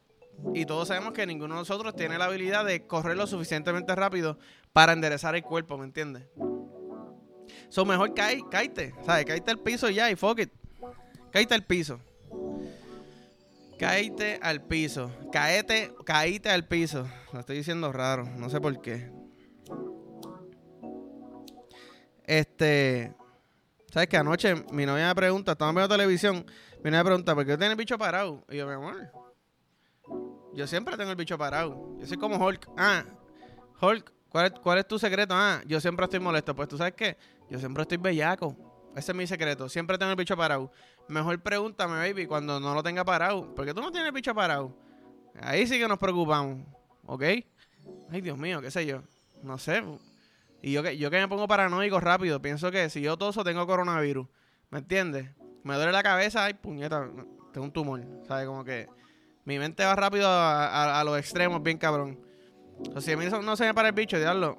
Y 0.54 0.64
todos 0.64 0.88
sabemos 0.88 1.12
que 1.12 1.26
ninguno 1.26 1.54
de 1.54 1.60
nosotros 1.60 1.94
tiene 1.94 2.18
la 2.18 2.26
habilidad 2.26 2.64
de 2.64 2.86
correr 2.86 3.16
lo 3.16 3.26
suficientemente 3.26 3.94
rápido 3.94 4.38
para 4.72 4.92
enderezar 4.92 5.34
el 5.34 5.42
cuerpo, 5.42 5.76
¿me 5.76 5.84
entiendes? 5.84 6.24
Son 7.68 7.86
mejor 7.86 8.14
cae, 8.14 8.40
caíte, 8.50 8.94
¿sabes? 9.04 9.24
Caíte 9.24 9.50
al 9.50 9.58
piso 9.58 9.90
ya 9.90 10.10
y 10.10 10.16
fuck 10.16 10.40
it. 10.40 10.52
Caíte 11.30 11.54
al 11.54 11.64
piso. 11.64 12.00
Caíte 13.78 14.38
al 14.42 14.62
piso. 14.62 15.10
Caete, 15.32 15.94
caíte 16.04 16.50
al 16.50 16.66
piso. 16.66 17.08
Lo 17.32 17.40
estoy 17.40 17.56
diciendo 17.56 17.92
raro, 17.92 18.24
no 18.24 18.50
sé 18.50 18.60
por 18.60 18.80
qué. 18.80 19.10
Este. 22.24 23.14
¿Sabes 23.90 24.08
que 24.08 24.16
Anoche 24.16 24.54
mi 24.72 24.86
novia 24.86 25.08
me 25.08 25.14
pregunta, 25.14 25.52
estamos 25.52 25.74
viendo 25.74 25.94
televisión, 25.94 26.46
mi 26.82 26.90
novia 26.90 26.98
me 26.98 27.04
pregunta, 27.04 27.34
¿por 27.34 27.44
qué 27.44 27.56
tienes 27.56 27.70
el 27.72 27.76
bicho 27.76 27.98
parado? 27.98 28.44
Y 28.48 28.56
yo, 28.56 28.66
mi 28.66 28.74
amor, 28.74 29.10
yo 30.54 30.66
siempre 30.66 30.96
tengo 30.96 31.10
el 31.10 31.16
bicho 31.16 31.38
parado. 31.38 31.96
Yo 31.98 32.06
soy 32.06 32.16
como 32.16 32.36
Hulk. 32.36 32.68
Ah, 32.76 33.04
Hulk, 33.80 34.12
¿cuál 34.28 34.46
es, 34.46 34.52
¿cuál 34.60 34.78
es 34.78 34.86
tu 34.86 34.98
secreto? 34.98 35.34
Ah, 35.36 35.60
yo 35.66 35.80
siempre 35.80 36.04
estoy 36.04 36.20
molesto. 36.20 36.54
Pues 36.54 36.68
tú 36.68 36.76
sabes 36.76 36.94
qué, 36.94 37.16
yo 37.48 37.58
siempre 37.58 37.82
estoy 37.82 37.98
bellaco. 37.98 38.56
Ese 38.96 39.12
es 39.12 39.16
mi 39.16 39.26
secreto. 39.26 39.68
Siempre 39.68 39.96
tengo 39.96 40.10
el 40.10 40.16
bicho 40.16 40.36
parado. 40.36 40.72
Mejor 41.08 41.40
pregúntame, 41.40 41.94
baby, 41.94 42.26
cuando 42.26 42.58
no 42.58 42.74
lo 42.74 42.82
tenga 42.82 43.04
parado. 43.04 43.54
¿Por 43.54 43.64
qué 43.64 43.72
tú 43.72 43.80
no 43.80 43.90
tienes 43.90 44.08
el 44.08 44.14
bicho 44.14 44.34
parado? 44.34 44.76
Ahí 45.40 45.66
sí 45.66 45.78
que 45.78 45.86
nos 45.86 45.98
preocupamos. 45.98 46.66
¿Ok? 47.06 47.22
Ay, 48.10 48.20
Dios 48.20 48.36
mío, 48.36 48.60
qué 48.60 48.70
sé 48.70 48.84
yo. 48.86 49.02
No 49.42 49.58
sé. 49.58 49.82
Y 50.62 50.72
yo 50.72 50.82
que, 50.82 50.96
yo 50.98 51.10
que 51.10 51.18
me 51.18 51.28
pongo 51.28 51.48
paranoico 51.48 52.00
rápido, 52.00 52.40
pienso 52.42 52.70
que 52.70 52.90
si 52.90 53.00
yo 53.00 53.16
toso 53.16 53.44
tengo 53.44 53.66
coronavirus. 53.66 54.26
¿Me 54.70 54.78
entiendes? 54.80 55.30
Me 55.64 55.74
duele 55.74 55.92
la 55.92 56.02
cabeza, 56.02 56.44
ay, 56.44 56.54
puñeta, 56.54 57.08
tengo 57.52 57.64
un 57.64 57.72
tumor. 57.72 58.02
¿Sabes? 58.26 58.46
Como 58.46 58.64
que 58.64 58.88
mi 59.44 59.58
mente 59.58 59.84
va 59.84 59.96
rápido 59.96 60.28
a, 60.28 61.02
los 61.04 61.18
extremos, 61.18 61.62
bien 61.62 61.78
cabrón. 61.78 62.20
O 62.94 63.00
si 63.00 63.12
a 63.12 63.16
mí 63.16 63.26
no 63.26 63.56
se 63.56 63.64
me 63.64 63.74
para 63.74 63.88
el 63.88 63.94
bicho, 63.94 64.18
diablo. 64.18 64.58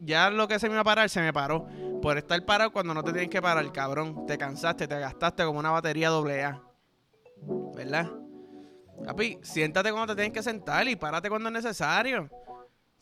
ya 0.00 0.30
lo 0.30 0.48
que 0.48 0.58
se 0.58 0.68
me 0.68 0.74
iba 0.74 0.80
a 0.80 0.84
parar, 0.84 1.08
se 1.08 1.20
me 1.20 1.32
paró. 1.32 1.66
Por 2.00 2.18
estar 2.18 2.44
parado 2.44 2.72
cuando 2.72 2.94
no 2.94 3.02
te 3.02 3.12
tienes 3.12 3.30
que 3.30 3.42
parar, 3.42 3.70
cabrón. 3.72 4.26
Te 4.26 4.38
cansaste, 4.38 4.86
te 4.86 4.98
gastaste 4.98 5.44
como 5.44 5.58
una 5.58 5.70
batería 5.70 6.08
doble 6.08 6.44
A. 6.44 6.62
¿Verdad? 7.74 8.10
Papi, 9.04 9.38
siéntate 9.42 9.90
cuando 9.90 10.14
te 10.14 10.20
tienes 10.20 10.32
que 10.32 10.42
sentar 10.42 10.86
y 10.88 10.96
párate 10.96 11.28
cuando 11.28 11.48
es 11.48 11.54
necesario. 11.54 12.28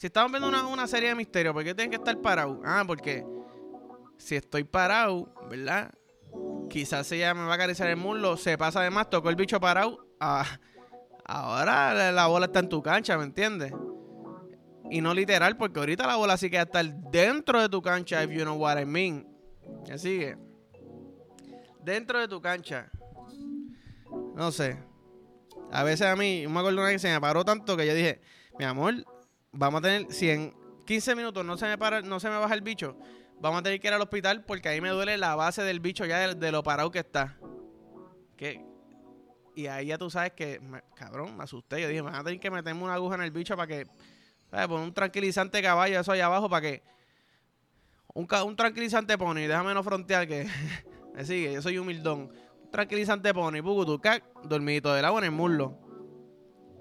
Si 0.02 0.06
estamos 0.06 0.32
viendo 0.32 0.48
una, 0.68 0.86
serie 0.88 1.10
de 1.10 1.14
misterio, 1.14 1.54
¿por 1.54 1.62
qué 1.62 1.76
tienen 1.76 1.88
que 1.88 1.96
estar 1.96 2.20
parados? 2.20 2.58
Ah, 2.64 2.82
porque 2.84 3.24
si 4.18 4.34
estoy 4.34 4.64
parado, 4.64 5.32
¿verdad? 5.48 5.94
Quizás 6.68 7.12
ella 7.12 7.32
me 7.34 7.44
va 7.44 7.52
a 7.52 7.54
acariciar 7.54 7.88
el 7.88 7.98
muslo, 7.98 8.36
se 8.36 8.58
pasa 8.58 8.80
de 8.80 8.90
más, 8.90 9.08
tocó 9.08 9.30
el 9.30 9.36
bicho 9.36 9.60
parado. 9.60 10.04
Ah, 10.18 10.58
ahora 11.24 12.10
la 12.10 12.26
bola 12.26 12.46
está 12.46 12.58
en 12.58 12.68
tu 12.68 12.82
cancha, 12.82 13.16
¿me 13.16 13.22
entiendes? 13.22 13.72
Y 14.90 15.00
no 15.00 15.14
literal, 15.14 15.56
porque 15.56 15.78
ahorita 15.78 16.04
la 16.04 16.16
bola 16.16 16.36
sí 16.36 16.50
que 16.50 16.56
va 16.56 16.62
a 16.62 16.64
estar 16.64 16.84
dentro 17.12 17.60
de 17.60 17.68
tu 17.68 17.80
cancha, 17.80 18.24
if 18.24 18.30
you 18.32 18.42
know 18.42 18.56
what 18.56 18.80
I 18.80 18.84
mean. 18.84 19.24
¿Me 19.88 19.98
sigue? 19.98 20.36
Dentro 21.80 22.18
de 22.18 22.26
tu 22.26 22.42
cancha. 22.42 22.90
No 24.34 24.50
sé. 24.50 24.82
A 25.70 25.84
veces 25.84 26.08
a 26.08 26.16
mí, 26.16 26.44
me 26.48 26.58
acuerdo 26.58 26.80
una 26.80 26.90
que 26.90 26.98
se 26.98 27.08
me 27.08 27.20
paró 27.20 27.44
tanto 27.44 27.76
que 27.76 27.86
yo 27.86 27.94
dije, 27.94 28.20
mi 28.58 28.64
amor, 28.64 29.04
vamos 29.52 29.78
a 29.80 29.82
tener, 29.82 30.12
si 30.12 30.30
en 30.30 30.54
15 30.86 31.14
minutos 31.14 31.44
no 31.44 31.56
se 31.56 31.66
me 31.66 31.78
para, 31.78 32.02
no 32.02 32.18
se 32.18 32.28
me 32.28 32.36
baja 32.36 32.54
el 32.54 32.62
bicho, 32.62 32.96
vamos 33.40 33.60
a 33.60 33.62
tener 33.62 33.80
que 33.80 33.88
ir 33.88 33.94
al 33.94 34.00
hospital 34.00 34.44
porque 34.44 34.68
ahí 34.68 34.80
me 34.80 34.88
duele 34.88 35.16
la 35.18 35.36
base 35.36 35.62
del 35.62 35.80
bicho 35.80 36.04
ya 36.04 36.34
de, 36.34 36.52
lo 36.52 36.62
parado 36.62 36.90
que 36.90 37.00
está. 37.00 37.36
Que, 38.36 38.64
y 39.54 39.66
ahí 39.66 39.86
ya 39.86 39.98
tú 39.98 40.10
sabes 40.10 40.32
que, 40.32 40.60
cabrón, 40.94 41.36
me 41.36 41.44
asusté. 41.44 41.80
Yo 41.80 41.88
dije, 41.88 42.02
me 42.02 42.10
van 42.10 42.20
a 42.20 42.24
tener 42.24 42.40
que 42.40 42.50
meterme 42.50 42.82
una 42.82 42.94
aguja 42.94 43.16
en 43.16 43.22
el 43.22 43.30
bicho 43.30 43.56
para 43.56 43.66
que, 43.66 43.86
¿sabes? 44.50 44.66
Poner 44.66 44.84
un 44.84 44.94
tranquilizante 44.94 45.62
caballo, 45.62 46.00
eso 46.00 46.12
allá 46.12 46.26
abajo 46.26 46.48
para 46.48 46.62
que, 46.62 46.82
un, 48.14 48.26
un 48.44 48.56
tranquilizante 48.56 49.16
pony, 49.16 49.46
déjame 49.46 49.74
no 49.74 49.82
frontear 49.82 50.26
que, 50.26 50.46
me 51.14 51.24
sigue, 51.24 51.52
yo 51.52 51.62
soy 51.62 51.78
humildón. 51.78 52.32
Un 52.62 52.70
tranquilizante 52.70 53.32
pony, 53.34 53.62
puku, 53.62 54.00
cac, 54.00 54.24
dormidito 54.44 54.92
del 54.94 55.04
agua 55.04 55.20
en 55.20 55.26
el 55.26 55.30
muslo. 55.32 55.78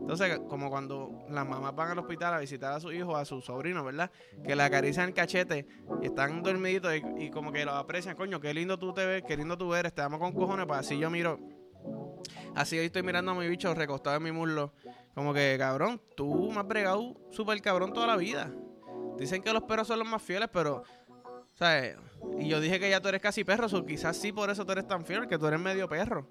Entonces, 0.02 0.40
como 0.50 0.70
cuando 0.70 1.26
las 1.30 1.48
mamás 1.48 1.76
van 1.76 1.92
al 1.92 2.00
hospital 2.00 2.34
a 2.34 2.40
visitar 2.40 2.74
a 2.74 2.80
su 2.80 2.92
hijo, 2.92 3.16
a 3.16 3.24
su 3.24 3.40
sobrino, 3.40 3.84
¿verdad? 3.84 4.12
Que 4.44 4.56
le 4.56 4.64
acarician 4.64 5.10
el 5.10 5.14
cachete 5.14 5.68
y 6.02 6.08
están 6.08 6.42
dormiditos 6.42 6.92
y, 7.18 7.30
como 7.30 7.52
que 7.52 7.64
lo 7.64 7.72
aprecian. 7.72 8.16
Coño, 8.16 8.42
qué 8.42 8.54
lindo 8.54 8.78
tú 8.78 8.94
te 8.94 9.06
ves, 9.06 9.24
qué 9.26 9.38
lindo 9.38 9.58
tú 9.58 9.74
eres, 9.76 9.94
te 9.94 10.02
amo 10.02 10.20
con 10.20 10.34
cojones. 10.34 10.66
Pues 10.66 10.80
así 10.80 10.98
yo 10.98 11.10
miro, 11.10 11.40
así 12.56 12.78
hoy 12.78 12.88
estoy 12.88 13.04
mirando 13.04 13.32
a 13.32 13.36
mi 13.36 13.48
bicho 13.48 13.74
recostado 13.74 14.18
en 14.18 14.24
mi 14.24 14.32
muslo. 14.32 14.74
Como 15.14 15.34
que, 15.34 15.56
cabrón, 15.60 16.02
tú 16.18 16.52
me 16.52 16.60
has 16.60 16.68
bregado 16.68 17.16
súper 17.30 17.62
cabrón 17.62 17.94
toda 17.94 18.08
la 18.08 18.18
vida. 18.18 18.52
Dicen 19.18 19.44
que 19.44 19.54
los 19.54 19.64
perros 19.64 19.88
son 19.88 20.00
los 20.00 20.08
más 20.08 20.22
fieles, 20.22 20.50
pero, 20.52 20.84
¿sabes? 21.54 21.96
Y 22.40 22.48
yo 22.48 22.60
dije 22.60 22.80
que 22.80 22.90
ya 22.90 23.00
tú 23.00 23.08
eres 23.08 23.22
casi 23.22 23.44
perro, 23.44 23.68
o 23.72 23.86
quizás 23.86 24.18
sí 24.18 24.32
por 24.32 24.50
eso 24.50 24.66
tú 24.66 24.72
eres 24.72 24.88
tan 24.88 25.06
fiel, 25.06 25.28
que 25.28 25.38
tú 25.38 25.46
eres 25.46 25.60
medio 25.60 25.88
perro. 25.88 26.28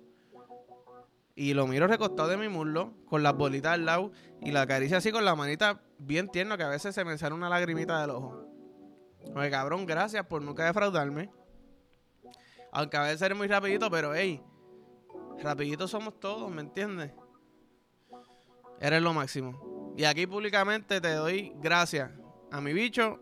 Y 1.34 1.54
lo 1.54 1.66
miro 1.66 1.86
recostado 1.86 2.28
de 2.28 2.36
mi 2.36 2.48
muslo, 2.48 2.94
con 3.06 3.22
las 3.22 3.34
bolitas 3.34 3.72
al 3.72 3.86
lado, 3.86 4.12
y 4.40 4.50
la 4.50 4.62
acaricia 4.62 4.98
así 4.98 5.12
con 5.12 5.24
la 5.24 5.34
manita 5.34 5.80
bien 5.98 6.28
tierna, 6.28 6.56
que 6.56 6.64
a 6.64 6.68
veces 6.68 6.94
se 6.94 7.04
me 7.04 7.16
sale 7.16 7.34
una 7.34 7.48
lagrimita 7.48 8.00
del 8.00 8.10
ojo. 8.10 8.46
Oye, 9.34 9.50
cabrón, 9.50 9.86
gracias 9.86 10.26
por 10.26 10.42
nunca 10.42 10.64
defraudarme. 10.64 11.30
Aunque 12.72 12.96
a 12.96 13.02
veces 13.02 13.22
eres 13.22 13.38
muy 13.38 13.48
rapidito, 13.48 13.90
pero 13.90 14.14
hey, 14.14 14.42
rapidito 15.42 15.88
somos 15.88 16.18
todos, 16.20 16.50
¿me 16.50 16.60
entiendes? 16.60 17.12
Eres 18.80 19.02
lo 19.02 19.12
máximo. 19.12 19.94
Y 19.96 20.04
aquí 20.04 20.26
públicamente 20.26 21.00
te 21.00 21.12
doy 21.12 21.52
gracias 21.56 22.10
a 22.50 22.60
mi 22.60 22.72
bicho 22.72 23.20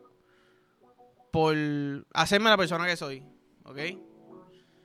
por 1.32 1.54
hacerme 2.14 2.50
la 2.50 2.56
persona 2.56 2.86
que 2.86 2.96
soy. 2.96 3.24
¿Ok? 3.64 3.78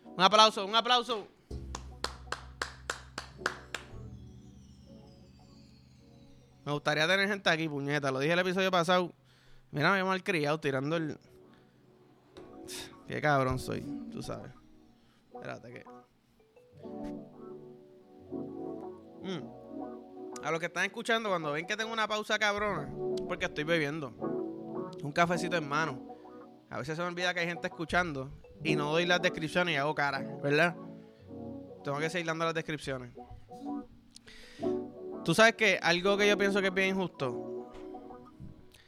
Un 0.06 0.22
aplauso, 0.22 0.66
un 0.66 0.76
aplauso. 0.76 1.28
Me 6.66 6.72
gustaría 6.72 7.08
tener 7.08 7.28
gente 7.28 7.50
aquí, 7.50 7.68
puñeta. 7.68 8.12
Lo 8.12 8.20
dije 8.20 8.34
el 8.34 8.40
episodio 8.40 8.72
pasado. 8.72 9.14
Mira, 9.72 9.92
me 9.92 10.04
mal 10.04 10.24
criado 10.24 10.60
tirando 10.60 10.96
el. 10.96 11.18
Qué 13.08 13.22
cabrón 13.22 13.60
soy, 13.60 13.82
tú 14.12 14.22
sabes. 14.22 14.52
Espérate 15.34 15.74
que. 15.74 15.86
Mm. 19.24 19.64
A 20.44 20.52
los 20.52 20.60
que 20.60 20.66
están 20.68 20.86
escuchando, 20.86 21.30
cuando 21.30 21.52
ven 21.52 21.66
que 21.66 21.78
tengo 21.78 21.92
una 21.92 22.08
pausa 22.08 22.38
cabrona, 22.38 22.90
porque 23.28 23.46
estoy 23.46 23.64
bebiendo 23.64 24.10
un 25.02 25.12
cafecito 25.12 25.58
en 25.58 25.68
mano. 25.68 26.18
A 26.70 26.78
veces 26.80 26.96
se 26.96 27.02
me 27.02 27.08
olvida 27.08 27.34
que 27.34 27.42
hay 27.42 27.48
gente 27.48 27.68
escuchando 27.68 28.32
y 28.64 28.76
no 28.76 28.92
doy 28.92 29.06
las 29.06 29.22
descripciones 29.22 29.76
y 29.76 29.78
hago 29.78 29.94
cara, 29.94 30.20
¿verdad? 30.42 30.76
Tengo 31.84 32.00
que 32.00 32.10
seguir 32.10 32.28
dando 32.28 32.46
las 32.46 32.54
descripciones. 32.54 33.12
Tú 35.24 35.34
sabes 35.34 35.56
que 35.56 35.80
algo 35.82 36.18
que 36.18 36.28
yo 36.28 36.38
pienso 36.38 36.60
que 36.60 36.68
es 36.68 36.74
bien 36.74 36.90
injusto. 36.90 37.72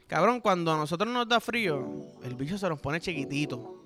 Cabrón, 0.08 0.42
cuando 0.42 0.74
a 0.74 0.78
nosotros 0.78 1.12
nos 1.12 1.28
da 1.28 1.40
frío, 1.40 1.88
el 2.24 2.36
bicho 2.36 2.58
se 2.58 2.68
nos 2.68 2.80
pone 2.80 3.00
chiquitito. 3.00 3.84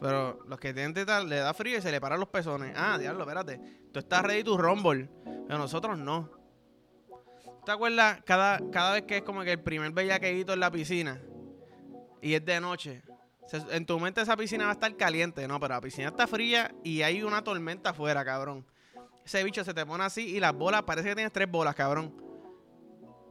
Pero 0.00 0.38
los 0.48 0.58
que 0.58 0.72
tienen 0.72 0.94
tal 1.06 1.28
le 1.28 1.36
da 1.36 1.52
frío 1.52 1.78
y 1.78 1.82
se 1.82 1.90
le 1.90 2.00
paran 2.00 2.18
los 2.18 2.30
pezones. 2.30 2.74
Ah, 2.76 2.98
diablo, 2.98 3.22
espérate. 3.22 3.60
Tú 3.92 3.98
estás 3.98 4.22
ready 4.22 4.42
to 4.42 4.56
rumble. 4.56 5.08
Pero 5.46 5.58
nosotros 5.58 5.98
no. 5.98 6.30
¿Te 7.64 7.72
acuerdas 7.72 8.22
cada, 8.24 8.60
cada 8.70 8.94
vez 8.94 9.02
que 9.02 9.18
es 9.18 9.22
como 9.22 9.42
que 9.42 9.52
el 9.52 9.60
primer 9.60 9.92
bellaqueíto 9.92 10.54
en 10.54 10.60
la 10.60 10.70
piscina 10.70 11.20
y 12.20 12.34
es 12.34 12.44
de 12.44 12.60
noche? 12.60 13.02
en 13.70 13.84
tu 13.84 14.00
mente 14.00 14.22
esa 14.22 14.36
piscina 14.38 14.64
va 14.64 14.70
a 14.70 14.72
estar 14.72 14.96
caliente, 14.96 15.46
no, 15.46 15.60
pero 15.60 15.74
la 15.74 15.80
piscina 15.80 16.08
está 16.08 16.26
fría 16.26 16.74
y 16.82 17.02
hay 17.02 17.22
una 17.22 17.44
tormenta 17.44 17.90
afuera, 17.90 18.24
cabrón 18.24 18.64
ese 19.24 19.42
bicho 19.42 19.64
se 19.64 19.72
te 19.72 19.84
pone 19.86 20.04
así 20.04 20.36
y 20.36 20.40
las 20.40 20.54
bolas, 20.54 20.82
parece 20.82 21.08
que 21.08 21.14
tienes 21.14 21.32
tres 21.32 21.50
bolas, 21.50 21.74
cabrón. 21.74 22.14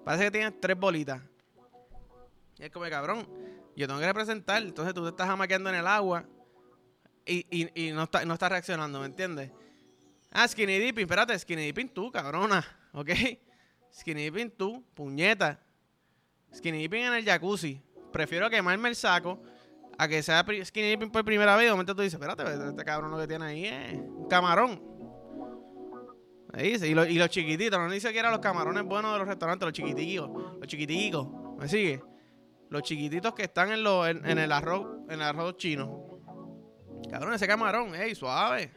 Parece 0.03 0.25
que 0.25 0.31
tienes 0.31 0.59
tres 0.59 0.77
bolitas. 0.77 1.21
Es 2.57 2.71
como, 2.71 2.89
cabrón, 2.89 3.27
yo 3.75 3.87
tengo 3.87 3.99
que 3.99 4.05
representar. 4.05 4.61
Entonces 4.61 4.93
tú 4.93 5.03
te 5.03 5.09
estás 5.09 5.29
amaqueando 5.29 5.69
en 5.69 5.75
el 5.75 5.87
agua 5.87 6.25
y, 7.25 7.45
y, 7.49 7.87
y 7.87 7.91
no 7.91 8.03
estás 8.03 8.25
no 8.25 8.33
está 8.33 8.49
reaccionando, 8.49 8.99
¿me 8.99 9.05
entiendes? 9.05 9.51
Ah, 10.31 10.47
skinny 10.47 10.79
dipping, 10.79 11.03
espérate, 11.03 11.37
skinny 11.37 11.65
dipping 11.65 11.89
tú, 11.89 12.11
cabrona, 12.11 12.65
¿ok? 12.93 13.09
Skinny 13.93 14.23
dipping 14.23 14.51
tú, 14.51 14.83
puñeta. 14.93 15.59
Skinny 16.53 16.79
dipping 16.79 17.03
en 17.03 17.13
el 17.13 17.25
jacuzzi. 17.25 17.81
Prefiero 18.11 18.49
quemarme 18.49 18.89
el 18.89 18.95
saco 18.95 19.41
a 19.97 20.07
que 20.07 20.23
sea 20.23 20.43
skinny 20.63 20.89
dipping 20.89 21.11
por 21.11 21.23
primera 21.23 21.55
vez. 21.55 21.67
De 21.67 21.71
momento 21.71 21.95
tú 21.95 22.01
dices, 22.01 22.19
espérate, 22.19 22.43
este 22.69 22.83
cabrón 22.83 23.11
lo 23.11 23.17
que 23.17 23.27
tiene 23.27 23.45
ahí 23.45 23.65
es 23.65 23.93
un 23.93 24.27
camarón. 24.27 24.92
Y, 26.55 26.93
los 26.93 27.29
chiquititos, 27.29 27.79
no 27.79 27.89
dice 27.89 28.13
que 28.13 28.19
eran 28.19 28.31
los 28.31 28.39
camarones 28.39 28.83
buenos 28.83 29.11
de 29.13 29.17
los 29.17 29.27
restaurantes, 29.27 29.65
los 29.65 29.73
chiquiticos. 29.73 30.29
Los 30.59 30.67
chiquiticos. 30.67 31.27
¿Me 31.57 31.67
sigue? 31.67 32.03
Los 32.69 32.83
chiquititos 32.83 33.33
que 33.33 33.43
están 33.43 33.71
en, 33.71 33.83
lo, 33.83 34.05
en, 34.05 34.25
el 34.25 34.51
arroz 34.51 34.85
en 35.07 35.13
el 35.13 35.21
arroz 35.23 35.57
chino. 35.57 36.21
Cabrón, 37.09 37.33
ese 37.33 37.47
camarón, 37.47 37.95
ey, 37.95 38.13
suave. 38.13 38.71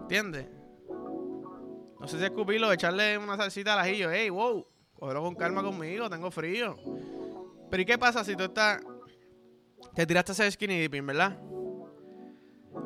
¿Entiendes? 0.00 0.48
No 2.00 2.08
sé 2.08 2.18
si 2.18 2.24
escupirlo, 2.24 2.72
echarle 2.72 3.18
una 3.18 3.36
salsita 3.36 3.74
al 3.74 3.80
ajillo. 3.80 4.10
Ey, 4.10 4.30
wow, 4.30 4.66
cógelo 4.98 5.22
con 5.22 5.34
calma 5.34 5.62
conmigo, 5.62 6.08
tengo 6.08 6.30
frío. 6.30 6.76
Pero 7.70 7.82
¿y 7.82 7.86
qué 7.86 7.98
pasa 7.98 8.24
si 8.24 8.34
tú 8.34 8.44
estás... 8.44 8.80
Te 9.94 10.06
tiraste 10.06 10.32
ese 10.32 10.50
skinny 10.50 10.80
dipping, 10.80 11.06
¿verdad? 11.06 11.38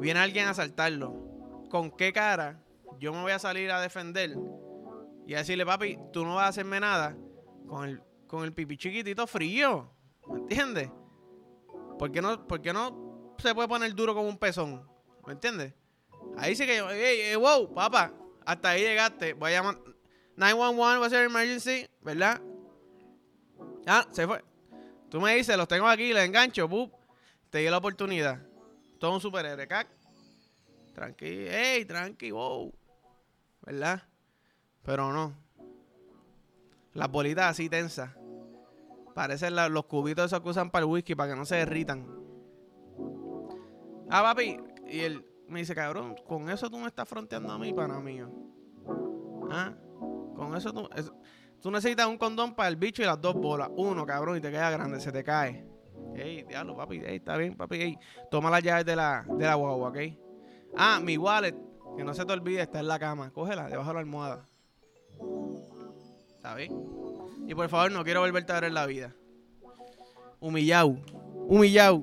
Viene 0.01 0.21
alguien 0.21 0.47
a 0.49 0.51
asaltarlo. 0.51 1.69
¿Con 1.69 1.91
qué 1.93 2.13
cara 2.13 2.61
yo 3.01 3.13
me 3.13 3.23
voy 3.23 3.33
a 3.33 3.39
salir 3.39 3.71
a 3.73 3.81
defender? 3.81 4.37
Y 5.27 5.35
a 5.35 5.39
decirle, 5.39 5.65
papi, 5.65 5.99
tú 6.13 6.25
no 6.25 6.37
vas 6.37 6.45
a 6.45 6.49
hacerme 6.49 6.79
nada 6.79 7.17
con 7.67 7.89
el, 7.89 8.03
con 8.27 8.45
el 8.45 8.53
pipi 8.53 8.77
chiquitito 8.77 9.27
frío. 9.27 9.91
¿Me 10.29 10.39
entiendes? 10.39 10.91
¿Por 11.99 12.13
qué, 12.13 12.21
no, 12.21 12.47
¿Por 12.47 12.65
no 12.73 13.35
se 13.39 13.55
puede 13.55 13.69
poner 13.69 13.95
duro 13.95 14.15
como 14.15 14.29
un 14.29 14.39
pezón? 14.39 14.87
¿Me 15.27 15.33
entiendes? 15.33 15.75
Ahí 16.37 16.55
sí 16.55 16.67
que 16.67 16.77
yo, 16.77 16.89
hey, 16.91 17.35
wow, 17.37 17.73
papá, 17.73 18.13
hasta 18.45 18.71
ahí 18.71 18.83
llegaste. 18.83 19.33
Voy 19.33 19.53
a 19.53 19.55
llamar 19.55 19.79
911, 20.37 21.01
va 21.01 21.07
a 21.07 21.11
ser 21.11 21.25
emergency, 21.25 21.89
¿verdad? 22.03 22.41
Ah, 23.87 24.07
se 24.11 24.27
fue. 24.27 24.45
Tú 25.09 25.21
me 25.21 25.35
dices, 25.35 25.57
los 25.57 25.69
tengo 25.69 25.89
aquí, 25.89 26.13
les 26.13 26.25
engancho, 26.25 26.69
¡pup! 26.69 26.93
te 27.51 27.59
di 27.59 27.69
la 27.69 27.79
oportunidad. 27.79 28.41
Todo 28.99 29.15
un 29.15 29.21
superhéroe, 29.21 29.67
cac. 29.67 29.89
Tranqui, 30.95 31.47
hey, 31.49 31.85
tranqui, 31.85 32.31
wow. 32.31 32.73
¿Verdad? 33.65 34.03
Pero 34.83 35.13
no. 35.13 35.35
Las 36.95 37.11
bolitas 37.11 37.51
así 37.51 37.69
tensas. 37.69 38.11
Parecen 39.15 39.55
los 39.55 39.85
cubitos 39.87 40.27
esos 40.27 40.41
que 40.41 40.49
usan 40.49 40.71
para 40.71 40.85
el 40.85 40.91
whisky 40.91 41.15
para 41.15 41.33
que 41.33 41.39
no 41.39 41.45
se 41.45 41.57
derritan. 41.57 42.07
Ah, 44.09 44.23
papi. 44.23 44.59
Y 44.89 45.01
él 45.01 45.25
me 45.49 45.61
dice, 45.61 45.75
cabrón, 45.75 46.17
con 46.27 46.49
eso 46.49 46.71
tú 46.71 46.79
me 46.79 46.87
estás 46.87 47.09
fronteando 47.09 47.53
a 47.53 47.59
mí, 47.59 47.73
pana 47.73 48.01
mío. 48.01 48.31
¿Ah? 49.51 49.75
Con 50.35 50.57
eso 50.57 50.73
tú. 50.73 50.89
tú 51.61 51.71
necesitas 51.71 52.07
un 52.07 52.19
condón 52.19 52.55
para 52.55 52.69
el 52.69 52.77
bicho 52.77 53.03
y 53.03 53.05
las 53.05 53.21
dos 53.21 53.35
bolas. 53.35 53.71
Uno, 53.77 54.07
cabrón, 54.07 54.37
y 54.37 54.41
te 54.41 54.51
queda 54.51 54.71
grande, 54.71 55.01
se 55.01 55.13
te 55.13 55.23
cae. 55.23 55.67
Ey, 56.15 56.43
diablo, 56.45 56.77
papi, 56.77 56.97
ey, 57.05 57.17
está 57.17 57.37
bien, 57.37 57.57
papi, 57.57 57.81
ey. 57.81 57.99
Toma 58.31 58.51
las 58.51 58.63
llaves 58.63 58.85
de 58.85 58.97
la, 58.97 59.25
de 59.29 59.45
la 59.45 59.55
guagua, 59.55 59.89
¿ok? 59.91 59.99
Ah, 60.77 61.01
mi 61.03 61.17
wallet, 61.17 61.55
que 62.01 62.05
no 62.05 62.15
se 62.15 62.25
te 62.25 62.33
olvide, 62.33 62.63
está 62.63 62.81
en 62.81 62.89
la 62.89 62.99
cama. 62.99 63.31
Cógela, 63.31 63.69
debajo 63.69 63.91
de 63.91 63.95
la 63.95 64.01
almohada. 64.01 64.49
¿Está? 66.35 66.57
Y 66.63 67.55
por 67.55 67.69
favor, 67.69 67.93
no 67.93 68.03
quiero 68.05 68.21
volverte 68.21 68.53
a 68.53 68.55
ver 68.55 68.65
en 68.65 68.75
la 68.75 68.87
vida. 68.87 69.15
Humillado. 70.41 70.97
Humillado. 71.47 72.03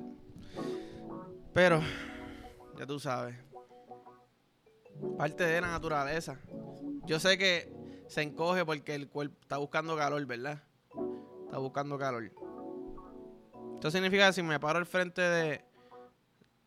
Pero, 1.52 1.80
ya 2.78 2.86
tú 2.86 3.00
sabes. 3.00 3.34
Parte 5.16 5.42
de 5.42 5.60
la 5.60 5.66
naturaleza. 5.66 6.38
Yo 7.04 7.18
sé 7.18 7.36
que 7.36 7.68
se 8.06 8.22
encoge 8.22 8.64
porque 8.64 8.94
el 8.94 9.08
cuerpo 9.08 9.36
está 9.42 9.56
buscando 9.56 9.96
calor, 9.96 10.24
¿verdad? 10.26 10.62
Está 11.46 11.58
buscando 11.58 11.98
calor. 11.98 12.30
Esto 13.74 13.90
significa 13.90 14.28
que 14.28 14.34
si 14.34 14.44
me 14.44 14.60
paro 14.60 14.78
al 14.78 14.86
frente 14.86 15.22
de, 15.22 15.64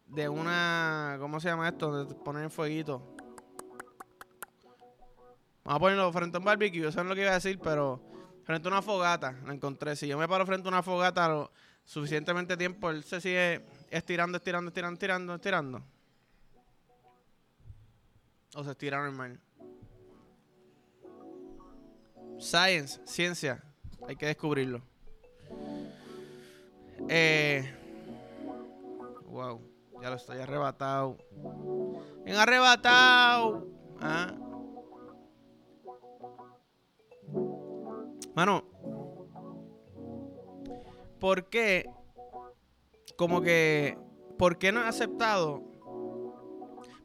de 0.08 0.28
una. 0.28 1.16
¿Cómo 1.22 1.40
se 1.40 1.48
llama 1.48 1.70
esto? 1.70 2.04
De 2.04 2.14
poner 2.14 2.44
en 2.44 2.52
fueguito. 2.52 3.12
Vamos 5.64 5.78
a 5.78 5.80
ponerlo 5.80 6.12
frente 6.12 6.38
a 6.38 6.40
un 6.40 6.46
barbecue. 6.46 6.88
Eso 6.88 7.02
es 7.02 7.06
lo 7.06 7.16
que 7.16 7.22
iba 7.22 7.32
a 7.32 7.36
decir, 7.36 7.60
pero 7.60 8.02
frente 8.44 8.68
a 8.68 8.72
una 8.72 8.82
fogata. 8.82 9.34
Lo 9.46 9.54
encontré. 9.54 9.96
Si 9.96 10.08
yo 10.08 10.18
me 10.18 10.28
paro 10.28 10.46
frente 10.46 10.68
a 10.68 10.72
una 10.72 10.84
fogata 10.84 11.28
lo 11.28 11.52
suficientemente 11.84 12.58
tiempo, 12.58 12.90
él 12.90 13.04
se 13.04 13.22
sigue 13.22 13.66
estirando, 13.90 14.38
estirando, 14.38 14.70
estirando, 14.70 14.94
estirando, 14.94 15.36
estirando. 15.36 15.84
O 18.56 18.64
se 18.64 18.72
estira 18.72 19.02
normal. 19.02 19.40
Science, 22.40 23.00
ciencia. 23.06 23.64
Hay 24.08 24.16
que 24.16 24.26
descubrirlo. 24.26 24.82
Eh, 27.08 27.72
wow, 29.26 29.62
ya 30.02 30.10
lo 30.10 30.16
estoy 30.16 30.40
arrebatado. 30.40 31.18
En 32.26 32.36
arrebatado. 32.36 33.68
Ah. 34.00 34.34
Mano, 38.36 38.64
¿por 41.20 41.50
qué? 41.50 41.90
Como 43.18 43.42
que, 43.42 43.98
¿por 44.38 44.58
qué 44.58 44.72
no 44.72 44.82
he 44.82 44.88
aceptado? 44.88 45.64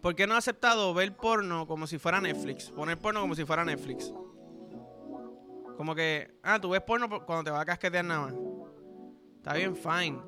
¿Por 0.00 0.14
qué 0.14 0.26
no 0.26 0.34
he 0.34 0.38
aceptado 0.38 0.94
ver 0.94 1.16
porno 1.16 1.66
como 1.66 1.86
si 1.86 1.98
fuera 1.98 2.20
Netflix? 2.20 2.70
Poner 2.70 2.98
porno 2.98 3.20
como 3.20 3.34
si 3.34 3.44
fuera 3.44 3.64
Netflix. 3.64 4.12
Como 5.76 5.94
que, 5.94 6.38
ah, 6.42 6.60
tú 6.60 6.70
ves 6.70 6.80
porno 6.82 7.08
cuando 7.26 7.44
te 7.44 7.50
va 7.50 7.60
a 7.60 7.64
casquetear 7.64 8.04
nada 8.04 8.26
más. 8.26 8.34
Está 9.36 9.54
bien, 9.54 9.76
fine. 9.76 10.20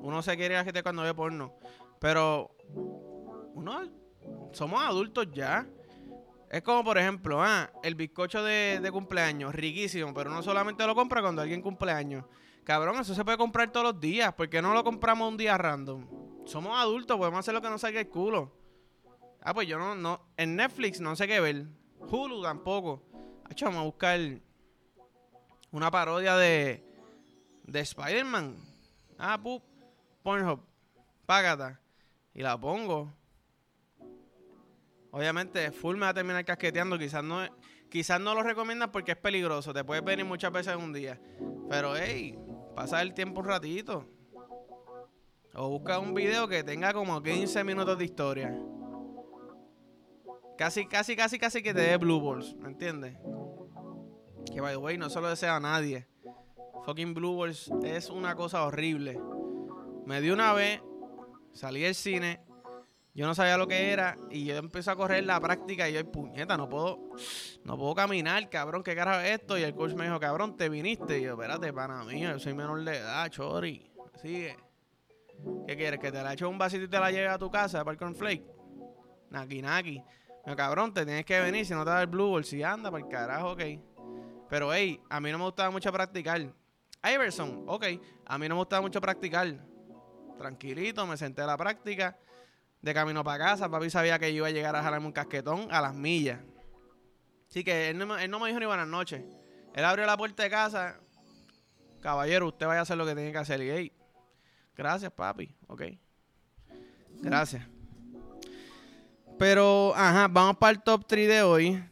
Uno 0.00 0.20
se 0.20 0.36
quiere 0.36 0.56
casquetear 0.56 0.82
cuando 0.82 1.02
ve 1.02 1.14
porno. 1.14 1.54
Pero, 2.00 2.56
uno, 3.54 3.82
somos 4.50 4.82
adultos 4.82 5.28
ya. 5.32 5.66
Es 6.52 6.60
como, 6.60 6.84
por 6.84 6.98
ejemplo, 6.98 7.42
ah, 7.42 7.72
el 7.82 7.94
bizcocho 7.94 8.44
de, 8.44 8.86
cumpleaños, 8.92 9.54
riquísimo, 9.54 10.12
pero 10.12 10.28
no 10.28 10.42
solamente 10.42 10.86
lo 10.86 10.94
compra 10.94 11.22
cuando 11.22 11.40
alguien 11.40 11.62
cumpleaños. 11.62 12.26
Cabrón, 12.62 13.00
eso 13.00 13.14
se 13.14 13.24
puede 13.24 13.38
comprar 13.38 13.72
todos 13.72 13.86
los 13.94 13.98
días. 13.98 14.34
¿Por 14.34 14.50
qué 14.50 14.60
no 14.60 14.74
lo 14.74 14.84
compramos 14.84 15.30
un 15.30 15.38
día 15.38 15.56
random? 15.56 16.06
Somos 16.44 16.78
adultos, 16.78 17.16
podemos 17.16 17.40
hacer 17.40 17.54
lo 17.54 17.62
que 17.62 17.70
nos 17.70 17.80
salga 17.80 18.00
el 18.00 18.08
culo. 18.10 18.52
Ah, 19.40 19.54
pues 19.54 19.66
yo 19.66 19.78
no, 19.78 19.94
no. 19.94 20.20
En 20.36 20.54
Netflix 20.54 21.00
no 21.00 21.16
sé 21.16 21.26
qué 21.26 21.40
ver. 21.40 21.68
Hulu 22.00 22.42
tampoco. 22.42 23.02
Hacho, 23.44 23.64
vamos 23.64 23.80
a 23.80 23.84
buscar 23.84 24.20
una 25.70 25.90
parodia 25.90 26.36
de, 26.36 26.84
de 27.64 27.80
Spider-Man. 27.80 28.56
Ah, 29.18 29.40
pup. 29.42 29.62
Pornhub. 30.22 30.60
Págata. 31.24 31.80
Y 32.34 32.42
la 32.42 32.60
pongo. 32.60 33.10
Obviamente, 35.12 35.70
full 35.72 35.96
me 35.96 36.02
va 36.02 36.08
a 36.08 36.14
terminar 36.14 36.42
casqueteando. 36.42 36.98
Quizás 36.98 37.22
no, 37.22 37.40
quizás 37.90 38.18
no 38.18 38.34
lo 38.34 38.42
recomiendas 38.42 38.88
porque 38.88 39.12
es 39.12 39.18
peligroso. 39.18 39.74
Te 39.74 39.84
puedes 39.84 40.02
venir 40.02 40.24
muchas 40.24 40.50
veces 40.50 40.72
en 40.72 40.80
un 40.80 40.92
día. 40.92 41.20
Pero, 41.68 41.94
hey, 41.94 42.38
pasa 42.74 43.02
el 43.02 43.12
tiempo 43.12 43.40
un 43.40 43.46
ratito. 43.46 44.08
O 45.54 45.68
busca 45.68 45.98
un 45.98 46.14
video 46.14 46.48
que 46.48 46.64
tenga 46.64 46.94
como 46.94 47.22
15 47.22 47.62
minutos 47.62 47.98
de 47.98 48.06
historia. 48.06 48.58
Casi, 50.56 50.86
casi, 50.86 51.14
casi, 51.14 51.38
casi 51.38 51.62
que 51.62 51.74
te 51.74 51.82
dé 51.82 51.98
Blue 51.98 52.18
Balls. 52.18 52.56
¿Me 52.56 52.68
entiendes? 52.68 53.18
Que, 54.50 54.62
by 54.62 54.72
the 54.72 54.78
way, 54.78 54.96
no 54.96 55.10
solo 55.10 55.28
desea 55.28 55.56
a 55.56 55.60
nadie. 55.60 56.08
Fucking 56.86 57.12
Blue 57.12 57.36
Balls 57.36 57.70
es 57.84 58.08
una 58.08 58.34
cosa 58.34 58.64
horrible. 58.64 59.20
Me 60.06 60.22
dio 60.22 60.32
una 60.32 60.54
vez, 60.54 60.80
salí 61.52 61.82
del 61.82 61.94
cine 61.94 62.40
yo 63.14 63.26
no 63.26 63.34
sabía 63.34 63.58
lo 63.58 63.68
que 63.68 63.90
era 63.90 64.16
y 64.30 64.46
yo 64.46 64.56
empecé 64.56 64.90
a 64.90 64.96
correr 64.96 65.24
la 65.24 65.38
práctica 65.38 65.88
y 65.88 65.92
yo, 65.92 66.10
puñeta, 66.10 66.56
no 66.56 66.68
puedo, 66.68 67.10
no 67.62 67.76
puedo 67.76 67.94
caminar, 67.94 68.48
cabrón, 68.48 68.82
¿qué 68.82 68.94
carajo 68.94 69.20
es 69.20 69.32
esto? 69.32 69.58
Y 69.58 69.62
el 69.62 69.74
coach 69.74 69.92
me 69.92 70.04
dijo, 70.04 70.18
cabrón, 70.18 70.56
te 70.56 70.70
viniste. 70.70 71.18
Y 71.18 71.22
yo, 71.22 71.32
espérate, 71.32 71.72
pana 71.74 72.04
mío, 72.04 72.30
yo 72.30 72.38
soy 72.38 72.54
menor 72.54 72.82
de 72.82 72.96
edad, 72.96 73.28
chori. 73.28 73.90
Sigue. 74.22 74.56
¿Qué 75.66 75.76
quieres? 75.76 76.00
¿Que 76.00 76.10
te 76.10 76.22
la 76.22 76.32
eche 76.32 76.46
un 76.46 76.56
vasito 76.56 76.84
y 76.84 76.88
te 76.88 76.98
la 76.98 77.10
lleve 77.10 77.28
a 77.28 77.38
tu 77.38 77.50
casa 77.50 77.80
para 77.80 77.92
el 77.92 77.98
cornflake? 77.98 78.44
Naki, 79.30 79.60
naki. 79.60 80.02
Pero, 80.44 80.56
cabrón, 80.56 80.94
te 80.94 81.04
tienes 81.04 81.26
que 81.26 81.38
venir 81.40 81.66
si 81.66 81.74
no 81.74 81.84
te 81.84 81.90
da 81.90 82.00
el 82.00 82.06
blue 82.06 82.30
ball. 82.30 82.44
Si 82.44 82.62
anda, 82.62 82.90
para 82.90 83.04
el 83.04 83.10
carajo, 83.10 83.52
ok. 83.52 83.62
Pero, 84.48 84.72
hey, 84.72 85.00
a 85.10 85.20
mí 85.20 85.30
no 85.30 85.38
me 85.38 85.44
gustaba 85.44 85.70
mucho 85.70 85.92
practicar. 85.92 86.40
Iverson, 87.04 87.64
ok. 87.66 87.84
A 88.26 88.38
mí 88.38 88.48
no 88.48 88.54
me 88.54 88.60
gustaba 88.60 88.80
mucho 88.80 89.00
practicar. 89.00 89.54
Tranquilito, 90.38 91.06
me 91.06 91.16
senté 91.16 91.42
a 91.42 91.46
la 91.46 91.56
práctica 91.56 92.16
de 92.82 92.92
camino 92.92 93.22
para 93.22 93.44
casa, 93.44 93.70
papi 93.70 93.88
sabía 93.88 94.18
que 94.18 94.30
yo 94.32 94.38
iba 94.38 94.48
a 94.48 94.50
llegar 94.50 94.74
a 94.74 94.82
jalarme 94.82 95.06
un 95.06 95.12
casquetón 95.12 95.68
a 95.70 95.80
las 95.80 95.94
millas. 95.94 96.40
Así 97.48 97.62
que 97.62 97.90
él 97.90 97.98
no, 97.98 98.06
me 98.06 98.48
dijo 98.48 98.58
ni 98.58 98.66
buenas 98.66 98.88
noches. 98.88 99.22
Él 99.74 99.84
abrió 99.84 100.04
la 100.04 100.16
puerta 100.16 100.42
de 100.42 100.50
casa. 100.50 100.98
Caballero, 102.00 102.48
usted 102.48 102.66
vaya 102.66 102.80
a 102.80 102.82
hacer 102.82 102.96
lo 102.96 103.06
que 103.06 103.14
tiene 103.14 103.30
que 103.30 103.38
hacer. 103.38 103.62
Y, 103.62 103.70
hey, 103.70 103.92
gracias, 104.76 105.12
papi. 105.12 105.54
Ok. 105.68 105.82
Gracias. 107.20 107.64
Pero, 109.38 109.92
ajá, 109.94 110.28
vamos 110.28 110.56
para 110.56 110.72
el 110.72 110.82
top 110.82 111.06
3 111.06 111.28
de 111.28 111.42
hoy. 111.42 111.84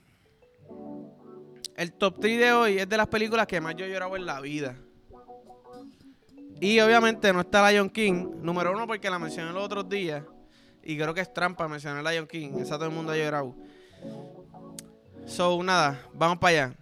El 1.77 1.93
top 1.93 2.21
3 2.21 2.39
de 2.39 2.53
hoy 2.53 2.79
es 2.79 2.89
de 2.89 2.97
las 2.97 3.07
películas 3.07 3.47
que 3.47 3.61
más 3.61 3.77
yo 3.77 3.85
he 3.85 3.97
en 3.97 4.27
la 4.27 4.41
vida. 4.41 4.77
Y 6.61 6.81
obviamente 6.81 7.33
no 7.33 7.41
está 7.41 7.71
Lion 7.71 7.89
King. 7.89 8.43
Número 8.43 8.73
uno 8.73 8.87
porque 8.87 9.09
la 9.09 9.19
mencioné 9.19 9.53
los 9.53 9.65
otros 9.65 9.89
días. 9.89 10.25
Y 10.83 10.97
creo 10.97 11.15
que 11.15 11.21
es 11.21 11.33
trampa 11.33 11.69
mencionar 11.69 12.05
Lion 12.05 12.27
King. 12.27 12.59
Esa 12.61 12.77
todo 12.77 12.87
el 12.87 12.95
mundo 12.95 13.13
ha 13.13 13.17
llorado. 13.17 13.55
So, 15.27 15.63
nada, 15.63 16.01
vamos 16.15 16.39
para 16.39 16.65
allá. 16.65 16.77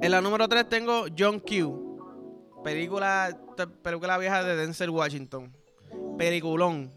En 0.00 0.10
la 0.10 0.20
número 0.20 0.48
3 0.48 0.68
tengo 0.68 1.04
John 1.16 1.38
Q. 1.38 2.60
Película, 2.64 3.36
película 3.82 4.18
vieja 4.18 4.42
de 4.42 4.56
Denzel 4.56 4.90
Washington. 4.90 5.52
Peliculón. 6.16 6.90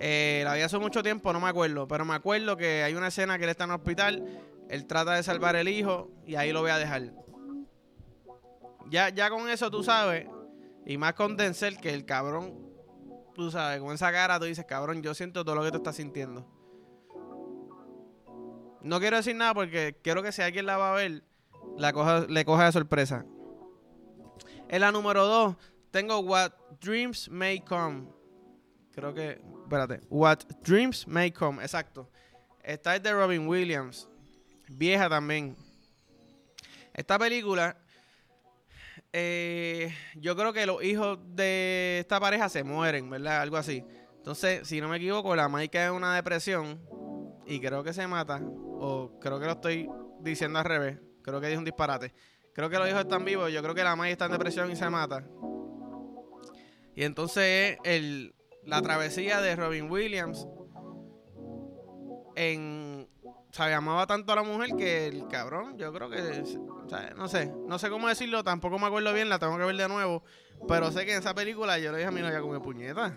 Eh, 0.00 0.42
la 0.44 0.54
vi 0.54 0.62
hace 0.62 0.78
mucho 0.78 1.02
tiempo, 1.02 1.32
no 1.32 1.40
me 1.40 1.48
acuerdo. 1.48 1.86
Pero 1.86 2.04
me 2.04 2.14
acuerdo 2.14 2.56
que 2.56 2.82
hay 2.82 2.94
una 2.94 3.08
escena 3.08 3.38
que 3.38 3.44
él 3.44 3.50
está 3.50 3.64
en 3.64 3.70
el 3.70 3.76
hospital. 3.76 4.40
Él 4.68 4.86
trata 4.86 5.14
de 5.14 5.22
salvar 5.22 5.54
el 5.54 5.68
hijo 5.68 6.10
y 6.26 6.34
ahí 6.34 6.52
lo 6.52 6.62
voy 6.62 6.70
a 6.70 6.78
dejar. 6.78 7.12
Ya, 8.90 9.10
ya 9.10 9.30
con 9.30 9.48
eso 9.48 9.70
tú 9.70 9.82
sabes. 9.84 10.26
Y 10.86 10.96
más 10.96 11.14
con 11.14 11.36
Denzel 11.36 11.78
que 11.78 11.94
el 11.94 12.04
cabrón. 12.04 12.71
Tú 13.34 13.50
sabes, 13.50 13.80
con 13.80 13.94
esa 13.94 14.12
cara 14.12 14.38
tú 14.38 14.44
dices, 14.44 14.64
cabrón, 14.66 15.02
yo 15.02 15.14
siento 15.14 15.44
todo 15.44 15.54
lo 15.54 15.62
que 15.62 15.70
tú 15.70 15.78
estás 15.78 15.96
sintiendo. 15.96 16.46
No 18.82 18.98
quiero 18.98 19.16
decir 19.16 19.36
nada 19.36 19.54
porque 19.54 19.96
quiero 20.02 20.22
que 20.22 20.32
si 20.32 20.42
alguien 20.42 20.66
la 20.66 20.76
va 20.76 20.92
a 20.92 20.96
ver, 20.96 21.22
la 21.78 22.26
le 22.28 22.44
coja 22.44 22.64
de 22.64 22.72
sorpresa. 22.72 23.24
En 24.68 24.80
la 24.80 24.90
número 24.90 25.26
2 25.26 25.56
tengo 25.90 26.18
What 26.20 26.52
Dreams 26.80 27.28
May 27.28 27.60
Come. 27.60 28.08
Creo 28.92 29.14
que. 29.14 29.40
Espérate. 29.62 30.00
What 30.10 30.38
Dreams 30.62 31.06
May 31.06 31.30
Come. 31.30 31.62
Exacto. 31.62 32.10
Esta 32.62 32.96
es 32.96 33.02
de 33.02 33.12
Robin 33.12 33.46
Williams. 33.46 34.08
Vieja 34.68 35.08
también. 35.08 35.56
Esta 36.92 37.18
película. 37.18 37.76
Eh, 39.12 39.94
yo 40.16 40.34
creo 40.36 40.52
que 40.52 40.64
los 40.64 40.82
hijos 40.82 41.18
de 41.26 41.98
esta 42.00 42.18
pareja 42.18 42.48
se 42.48 42.64
mueren, 42.64 43.10
¿verdad? 43.10 43.42
Algo 43.42 43.56
así. 43.56 43.84
Entonces, 44.16 44.66
si 44.66 44.80
no 44.80 44.88
me 44.88 44.96
equivoco, 44.96 45.36
la 45.36 45.50
cae 45.68 45.86
en 45.86 45.92
una 45.92 46.14
depresión 46.14 46.80
y 47.46 47.60
creo 47.60 47.82
que 47.82 47.92
se 47.92 48.06
mata. 48.06 48.40
O 48.44 49.18
creo 49.20 49.38
que 49.38 49.46
lo 49.46 49.52
estoy 49.52 49.88
diciendo 50.20 50.58
al 50.58 50.64
revés. 50.64 50.98
Creo 51.22 51.40
que 51.40 51.48
dijo 51.48 51.58
un 51.58 51.64
disparate. 51.64 52.14
Creo 52.54 52.70
que 52.70 52.78
los 52.78 52.88
hijos 52.88 53.00
están 53.00 53.24
vivos. 53.24 53.52
Yo 53.52 53.62
creo 53.62 53.74
que 53.74 53.84
la 53.84 53.96
Mike 53.96 54.12
está 54.12 54.26
en 54.26 54.32
depresión 54.32 54.70
y 54.70 54.76
se 54.76 54.88
mata. 54.88 55.24
Y 56.94 57.04
entonces 57.04 57.78
el, 57.84 58.34
la 58.64 58.80
travesía 58.82 59.40
de 59.40 59.56
Robin 59.56 59.90
Williams 59.90 60.46
en 62.34 63.08
o 63.24 63.54
sea, 63.54 63.76
amaba 63.76 64.06
tanto 64.06 64.32
a 64.32 64.36
la 64.36 64.42
mujer 64.42 64.70
que 64.78 65.06
el 65.08 65.28
cabrón, 65.28 65.76
yo 65.76 65.92
creo 65.92 66.08
que, 66.08 66.42
no 67.16 67.28
sé, 67.28 67.52
no 67.66 67.78
sé 67.78 67.90
cómo 67.90 68.08
decirlo, 68.08 68.44
tampoco 68.44 68.78
me 68.78 68.86
acuerdo 68.86 69.12
bien, 69.12 69.28
la 69.28 69.38
tengo 69.38 69.56
que 69.56 69.64
ver 69.64 69.76
de 69.76 69.88
nuevo, 69.88 70.22
pero 70.68 70.90
sé 70.90 71.04
que 71.04 71.12
en 71.12 71.18
esa 71.18 71.34
película 71.34 71.78
yo 71.78 71.90
le 71.92 71.98
dije 71.98 72.08
a 72.08 72.12
mi 72.12 72.20
novia 72.20 72.40
como 72.40 72.60
puñeta. 72.62 73.16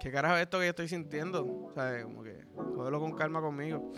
¿Qué 0.00 0.10
carajo 0.10 0.36
es 0.36 0.42
esto 0.42 0.58
que 0.58 0.64
yo 0.64 0.70
estoy 0.70 0.88
sintiendo? 0.88 1.44
O 1.44 1.72
como 2.04 2.22
que, 2.22 2.46
cógelo 2.74 3.00
con 3.00 3.12
calma 3.12 3.40
conmigo. 3.40 3.92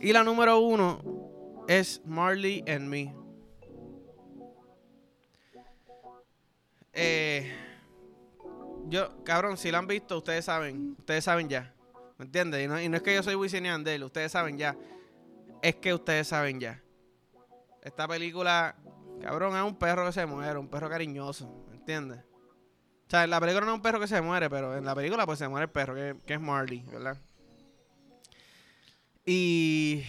Y 0.00 0.12
la 0.12 0.24
número 0.24 0.58
uno 0.58 1.64
es 1.68 2.02
Marley 2.04 2.64
and 2.66 2.88
Me. 2.88 3.14
Eh, 6.92 7.52
yo, 8.88 9.22
cabrón, 9.24 9.56
si 9.56 9.70
la 9.70 9.78
han 9.78 9.86
visto, 9.86 10.18
ustedes 10.18 10.44
saben, 10.44 10.96
ustedes 10.98 11.24
saben 11.24 11.48
ya. 11.48 11.72
¿Me 12.18 12.24
entiendes? 12.24 12.64
Y 12.64 12.68
no, 12.68 12.80
y 12.80 12.88
no 12.88 12.96
es 12.96 13.02
que 13.02 13.14
yo 13.14 13.22
soy 13.22 13.34
Wisin 13.36 13.66
y 13.66 14.02
ustedes 14.02 14.32
saben 14.32 14.58
ya. 14.58 14.76
Es 15.62 15.76
que 15.76 15.94
ustedes 15.94 16.28
saben 16.28 16.60
ya. 16.60 16.82
Esta 17.82 18.06
película, 18.06 18.76
cabrón, 19.22 19.56
es 19.56 19.62
un 19.62 19.76
perro 19.76 20.04
que 20.04 20.12
se 20.12 20.26
muere, 20.26 20.58
un 20.58 20.68
perro 20.68 20.90
cariñoso, 20.90 21.64
¿me 21.68 21.76
entiendes? 21.76 22.20
O 23.06 23.10
sea, 23.10 23.24
en 23.24 23.30
la 23.30 23.40
película 23.40 23.64
no 23.64 23.72
es 23.72 23.76
un 23.76 23.82
perro 23.82 24.00
que 24.00 24.08
se 24.08 24.20
muere, 24.20 24.50
pero 24.50 24.76
en 24.76 24.84
la 24.84 24.94
película 24.94 25.24
pues 25.24 25.38
se 25.38 25.48
muere 25.48 25.64
el 25.64 25.70
perro, 25.70 25.94
que, 25.94 26.16
que 26.26 26.34
es 26.34 26.40
Marley, 26.40 26.84
¿verdad? 26.90 27.16
Y... 29.24 30.04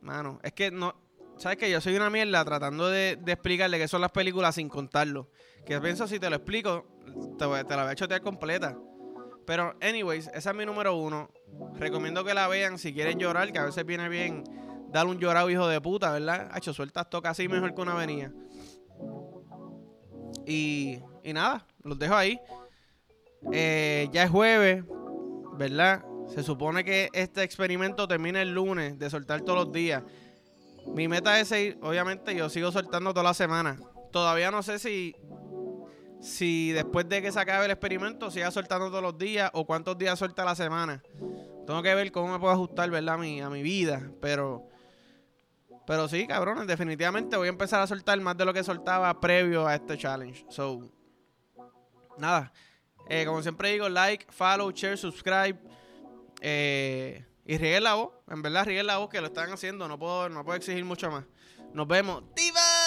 Mano, 0.00 0.38
es 0.42 0.52
que 0.52 0.70
no, 0.70 0.94
¿Sabes 1.38 1.56
que 1.56 1.70
Yo 1.70 1.80
soy 1.80 1.94
una 1.94 2.10
mierda 2.10 2.44
tratando 2.44 2.88
de, 2.88 3.12
explicarle 3.26 3.78
qué 3.78 3.86
son 3.86 4.00
las 4.00 4.10
películas 4.10 4.56
sin 4.56 4.68
contarlo. 4.68 5.30
Que 5.64 5.80
pienso 5.80 6.06
si 6.08 6.18
te 6.18 6.28
lo 6.28 6.36
explico, 6.36 6.86
te, 7.38 7.64
te 7.64 7.76
la 7.76 7.82
voy 7.84 7.92
a 7.92 7.94
chotear 7.94 8.20
completa. 8.20 8.76
Pero, 9.48 9.74
anyways, 9.80 10.28
esa 10.34 10.50
es 10.50 10.56
mi 10.56 10.66
número 10.66 10.94
uno. 10.94 11.30
Recomiendo 11.76 12.22
que 12.22 12.34
la 12.34 12.48
vean 12.48 12.76
si 12.76 12.92
quieren 12.92 13.18
llorar, 13.18 13.50
que 13.50 13.58
a 13.58 13.64
veces 13.64 13.82
viene 13.86 14.06
bien 14.10 14.44
dar 14.92 15.06
un 15.06 15.18
llorado 15.18 15.48
hijo 15.48 15.66
de 15.66 15.80
puta, 15.80 16.12
¿verdad? 16.12 16.50
Hacho, 16.52 16.74
sueltas 16.74 17.08
toca 17.08 17.30
así 17.30 17.48
mejor 17.48 17.74
que 17.74 17.80
una 17.80 17.92
avenida. 17.92 18.30
Y, 20.46 20.98
y 21.24 21.32
nada, 21.32 21.66
los 21.82 21.98
dejo 21.98 22.14
ahí. 22.14 22.38
Eh, 23.50 24.10
ya 24.12 24.24
es 24.24 24.30
jueves, 24.30 24.84
¿verdad? 25.54 26.04
Se 26.26 26.42
supone 26.42 26.84
que 26.84 27.08
este 27.14 27.42
experimento 27.42 28.06
termina 28.06 28.42
el 28.42 28.52
lunes 28.52 28.98
de 28.98 29.08
soltar 29.08 29.40
todos 29.40 29.64
los 29.64 29.72
días. 29.72 30.02
Mi 30.88 31.08
meta 31.08 31.40
es 31.40 31.48
seguir, 31.48 31.78
obviamente 31.80 32.34
yo 32.34 32.50
sigo 32.50 32.70
soltando 32.70 33.14
toda 33.14 33.24
la 33.24 33.32
semana. 33.32 33.78
Todavía 34.12 34.50
no 34.50 34.62
sé 34.62 34.78
si, 34.78 35.16
si 36.20 36.72
después 36.72 37.08
de 37.08 37.22
que 37.22 37.32
se 37.32 37.40
acabe 37.40 37.66
el 37.66 37.70
experimento 37.70 38.30
siga 38.30 38.50
soltando 38.50 38.88
todos 38.88 39.02
los 39.02 39.18
días 39.18 39.50
o 39.54 39.66
cuántos 39.66 39.96
días 39.96 40.18
suelta 40.18 40.44
la 40.44 40.54
semana. 40.54 41.02
Tengo 41.66 41.82
que 41.82 41.94
ver 41.94 42.10
cómo 42.10 42.32
me 42.32 42.38
puedo 42.38 42.52
ajustar, 42.52 42.90
¿verdad? 42.90 43.14
A 43.14 43.18
mi, 43.18 43.40
a 43.40 43.50
mi 43.50 43.62
vida. 43.62 44.10
Pero, 44.20 44.68
pero 45.86 46.08
sí, 46.08 46.26
cabrones, 46.26 46.66
definitivamente 46.66 47.36
voy 47.36 47.48
a 47.48 47.50
empezar 47.50 47.80
a 47.82 47.86
soltar 47.86 48.18
más 48.20 48.36
de 48.36 48.44
lo 48.44 48.54
que 48.54 48.64
soltaba 48.64 49.20
previo 49.20 49.66
a 49.66 49.74
este 49.74 49.96
challenge. 49.98 50.46
So, 50.48 50.90
nada. 52.16 52.52
Eh, 53.08 53.24
como 53.26 53.42
siempre 53.42 53.70
digo, 53.72 53.88
like, 53.88 54.26
follow, 54.30 54.70
share, 54.70 54.96
subscribe. 54.96 55.58
Eh, 56.40 57.24
y 57.44 57.56
rieguen 57.56 57.84
la 57.84 57.94
voz, 57.94 58.12
en 58.28 58.42
verdad 58.42 58.66
rieguen 58.66 58.86
la 58.86 58.98
voz 58.98 59.08
que 59.08 59.20
lo 59.22 59.28
están 59.28 59.50
haciendo, 59.50 59.88
no 59.88 59.98
puedo, 59.98 60.28
no 60.28 60.44
puedo 60.44 60.56
exigir 60.56 60.84
mucho 60.84 61.10
más. 61.10 61.24
Nos 61.72 61.88
vemos. 61.88 62.22
¡Diva! 62.36 62.77